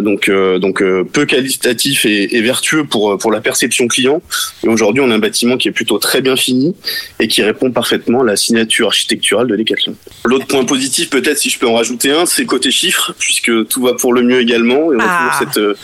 donc 0.00 0.28
euh, 0.28 0.58
donc 0.58 0.82
euh, 0.82 1.04
peu 1.04 1.26
qualitatif 1.26 2.04
et, 2.04 2.36
et 2.36 2.40
vertueux 2.42 2.84
pour 2.84 3.16
pour 3.18 3.30
la 3.30 3.40
perception 3.40 3.86
client. 3.88 4.22
Et 4.64 4.68
aujourd'hui, 4.68 5.02
on 5.02 5.10
a 5.10 5.14
un 5.14 5.18
bâtiment 5.18 5.56
qui 5.56 5.68
est 5.68 5.72
plutôt 5.72 5.98
très 5.98 6.20
bien 6.20 6.36
fini 6.36 6.74
et 7.18 7.28
qui 7.28 7.42
répond 7.42 7.70
parfaitement 7.70 8.22
à 8.22 8.24
la 8.24 8.36
signature 8.36 8.88
architecturale 8.88 9.46
de 9.46 9.56
Decathlon. 9.56 9.94
L'autre 10.24 10.46
point 10.46 10.64
positif, 10.64 11.10
peut-être 11.10 11.38
si 11.38 11.50
je 11.50 11.58
peux 11.58 11.66
en 11.68 11.74
rajouter 11.74 12.10
un, 12.10 12.26
c'est 12.26 12.44
côté 12.46 12.70
chiffres, 12.70 13.14
puisque 13.18 13.68
tout 13.68 13.82
va 13.82 13.94
pour 13.94 14.12
le 14.12 14.22
mieux 14.22 14.40
également. 14.40 14.92
Et 14.92 14.96
on 14.96 15.00
a 15.00 15.04
Ah. 15.08 15.18
toujours 15.18 15.52
cette 15.52 15.62
euh, 15.62 15.74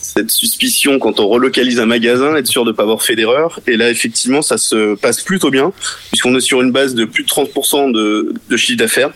cette 0.00 0.30
suspicion 0.30 0.98
quand 0.98 1.20
on 1.20 1.28
relocalise 1.28 1.80
un 1.80 1.86
magasin, 1.86 2.34
être 2.36 2.46
sûr 2.46 2.64
de 2.64 2.72
pas 2.72 2.82
avoir 2.82 3.02
fait 3.02 3.14
d'erreur. 3.14 3.60
Et 3.66 3.76
là, 3.76 3.90
effectivement, 3.90 4.42
ça 4.42 4.56
se 4.56 4.94
passe 4.94 5.20
plutôt 5.22 5.50
bien, 5.50 5.72
puisqu'on 6.10 6.34
est 6.36 6.40
sur 6.40 6.62
une 6.62 6.72
base 6.72 6.94
de 6.94 7.04
plus 7.04 7.24
de 7.24 7.28
30% 7.28 7.92
de, 7.92 8.32
de 8.48 8.56
chiffre 8.56 8.78
d'affaires. 8.78 9.10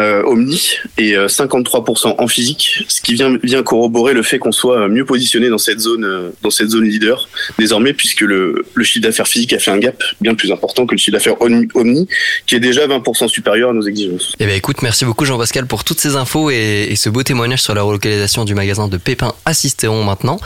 Euh, 0.00 0.22
Omni 0.24 0.78
et 0.98 1.16
euh, 1.16 1.26
53% 1.26 2.14
en 2.18 2.28
physique, 2.28 2.84
ce 2.88 3.00
qui 3.00 3.14
vient 3.14 3.36
vient 3.42 3.62
corroborer 3.62 4.14
le 4.14 4.22
fait 4.22 4.38
qu'on 4.38 4.52
soit 4.52 4.88
mieux 4.88 5.04
positionné 5.04 5.48
dans 5.48 5.58
cette 5.58 5.80
zone 5.80 6.04
euh, 6.04 6.30
dans 6.42 6.50
cette 6.50 6.70
zone 6.70 6.84
leader 6.84 7.28
désormais 7.58 7.92
puisque 7.92 8.20
le, 8.20 8.64
le 8.74 8.84
chiffre 8.84 9.02
d'affaires 9.02 9.26
physique 9.26 9.52
a 9.52 9.58
fait 9.58 9.70
un 9.70 9.78
gap 9.78 10.02
bien 10.20 10.34
plus 10.34 10.52
important 10.52 10.86
que 10.86 10.92
le 10.92 10.98
chiffre 10.98 11.12
d'affaires 11.12 11.40
Omni, 11.40 12.08
qui 12.46 12.54
est 12.54 12.60
déjà 12.60 12.86
20% 12.86 13.28
supérieur 13.28 13.70
à 13.70 13.72
nos 13.72 13.82
exigences. 13.82 14.34
Eh 14.38 14.46
bien 14.46 14.54
écoute, 14.54 14.82
merci 14.82 15.04
beaucoup 15.04 15.24
Jean-Pascal 15.24 15.66
pour 15.66 15.84
toutes 15.84 16.00
ces 16.00 16.16
infos 16.16 16.50
et, 16.50 16.88
et 16.90 16.96
ce 16.96 17.08
beau 17.08 17.22
témoignage 17.22 17.62
sur 17.62 17.74
la 17.74 17.82
relocalisation 17.82 18.44
du 18.44 18.54
magasin 18.54 18.88
de 18.88 18.96
Pépin 18.96 19.32
à 19.44 19.54
Sisteron 19.54 20.04
maintenant. 20.04 20.38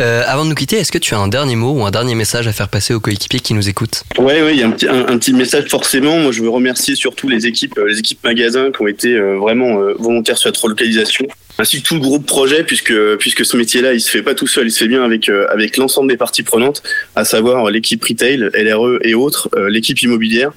Euh, 0.00 0.22
avant 0.26 0.44
de 0.44 0.50
nous 0.50 0.54
quitter, 0.54 0.76
est-ce 0.76 0.92
que 0.92 0.98
tu 0.98 1.14
as 1.14 1.18
un 1.18 1.28
dernier 1.28 1.56
mot 1.56 1.72
ou 1.72 1.84
un 1.84 1.90
dernier 1.90 2.14
message 2.14 2.46
à 2.46 2.52
faire 2.52 2.68
passer 2.68 2.94
aux 2.94 3.00
coéquipiers 3.00 3.40
qui 3.40 3.54
nous 3.54 3.68
écoutent? 3.68 4.04
Ouais, 4.18 4.42
ouais, 4.42 4.54
il 4.54 4.60
y 4.60 4.62
a 4.62 4.66
un 4.66 4.70
petit, 4.70 4.88
un, 4.88 5.06
un 5.08 5.18
petit 5.18 5.32
message 5.32 5.68
forcément. 5.68 6.18
Moi, 6.18 6.32
je 6.32 6.42
veux 6.42 6.50
remercier 6.50 6.94
surtout 6.94 7.28
les 7.28 7.46
équipes, 7.46 7.78
euh, 7.78 7.88
les 7.88 7.98
équipes 7.98 8.22
magasins 8.24 8.70
qui 8.70 8.82
ont 8.82 8.86
été 8.86 9.14
euh, 9.14 9.36
vraiment 9.38 9.78
euh, 9.96 10.02
volontaires 10.02 10.38
sur 10.38 10.48
cette 10.48 10.60
relocalisation, 10.60 11.26
ainsi 11.58 11.82
que 11.82 11.86
tout 11.86 11.94
le 11.94 12.00
groupe 12.00 12.26
projet, 12.26 12.64
puisque 12.64 12.94
puisque 13.16 13.44
ce 13.44 13.56
métier-là, 13.56 13.94
il 13.94 14.00
se 14.00 14.10
fait 14.10 14.22
pas 14.22 14.34
tout 14.34 14.46
seul, 14.46 14.66
il 14.66 14.70
se 14.70 14.78
fait 14.78 14.88
bien 14.88 15.02
avec 15.02 15.28
euh, 15.28 15.46
avec 15.50 15.76
l'ensemble 15.76 16.10
des 16.10 16.16
parties 16.16 16.42
prenantes, 16.42 16.82
à 17.14 17.24
savoir 17.24 17.70
l'équipe 17.70 18.02
retail, 18.04 18.50
LRE 18.54 18.98
et 19.02 19.14
autres, 19.14 19.48
euh, 19.56 19.68
l'équipe 19.68 20.00
immobilière. 20.02 20.52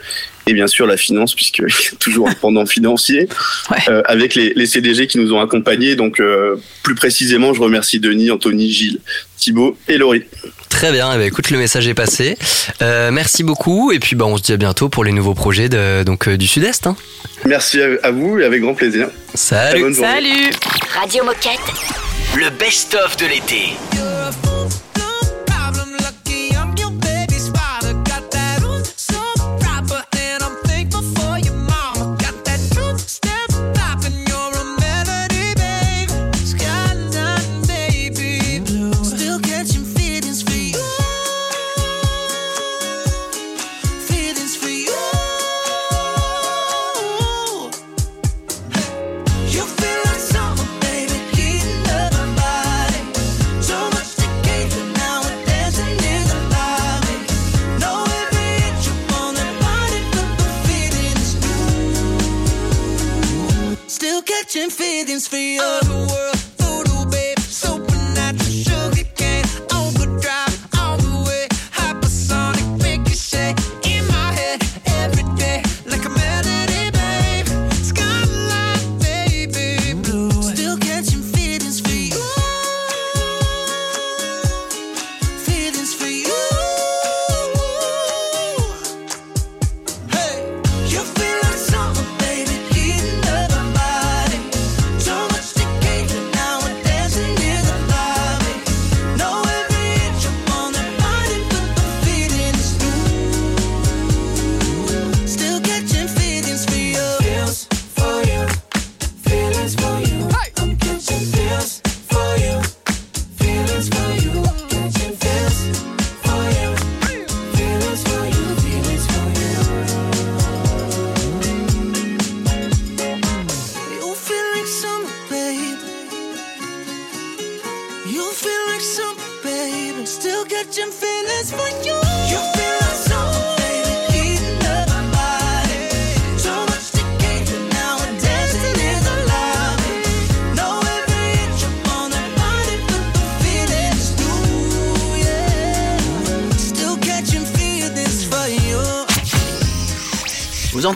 Et 0.47 0.53
bien 0.53 0.67
sûr 0.67 0.87
la 0.87 0.97
finance, 0.97 1.35
puisque 1.35 1.59
il 1.59 1.63
y 1.63 1.93
a 1.93 1.97
toujours 1.99 2.27
un 2.27 2.33
pendant 2.33 2.65
financier, 2.65 3.29
euh, 3.87 4.01
avec 4.05 4.35
les, 4.35 4.53
les 4.55 4.65
CDG 4.65 5.07
qui 5.07 5.19
nous 5.19 5.31
ont 5.33 5.39
accompagnés. 5.39 5.95
Donc 5.95 6.19
euh, 6.19 6.55
plus 6.83 6.95
précisément, 6.95 7.53
je 7.53 7.61
remercie 7.61 7.99
Denis, 7.99 8.31
Anthony, 8.31 8.71
Gilles, 8.71 8.99
Thibaut 9.39 9.77
et 9.87 9.97
Laurie. 9.97 10.23
Très 10.69 10.91
bien, 10.91 11.11
eh 11.13 11.17
bien, 11.17 11.25
écoute, 11.25 11.49
le 11.49 11.57
message 11.57 11.87
est 11.87 11.93
passé. 11.93 12.37
Euh, 12.81 13.09
merci 13.11 13.43
beaucoup 13.43 13.91
et 13.91 13.99
puis 13.99 14.15
bah, 14.15 14.25
on 14.25 14.37
se 14.37 14.43
dit 14.43 14.53
à 14.53 14.57
bientôt 14.57 14.89
pour 14.89 15.03
les 15.03 15.11
nouveaux 15.11 15.33
projets 15.33 15.69
de, 15.69 16.03
donc, 16.03 16.27
euh, 16.27 16.37
du 16.37 16.47
Sud-Est. 16.47 16.87
hein. 16.87 16.95
Merci 17.45 17.81
à, 17.81 18.11
vous 18.11 18.39
et 18.39 18.45
avec 18.45 18.61
grand 18.61 18.73
plaisir. 18.75 19.07
Salut. 19.33 19.81
Bonne. 19.81 19.93
Salut 19.93 20.51
Radio 20.99 21.23
Moquette. 21.23 21.59
Le 22.35 22.49
best-of 22.49 23.17
de 23.17 23.25
l'été. 23.25 23.73
catching 64.49 64.71
feelings 64.71 65.27
for 65.27 65.37
your 65.37 65.79
world 66.07 66.38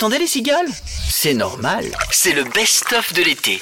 entendez 0.04 0.20
les 0.20 0.28
cigales 0.28 0.68
C'est 1.10 1.34
normal, 1.34 1.86
c'est 2.12 2.34
le 2.34 2.44
best-of 2.44 3.14
de 3.14 3.24
l'été. 3.24 3.62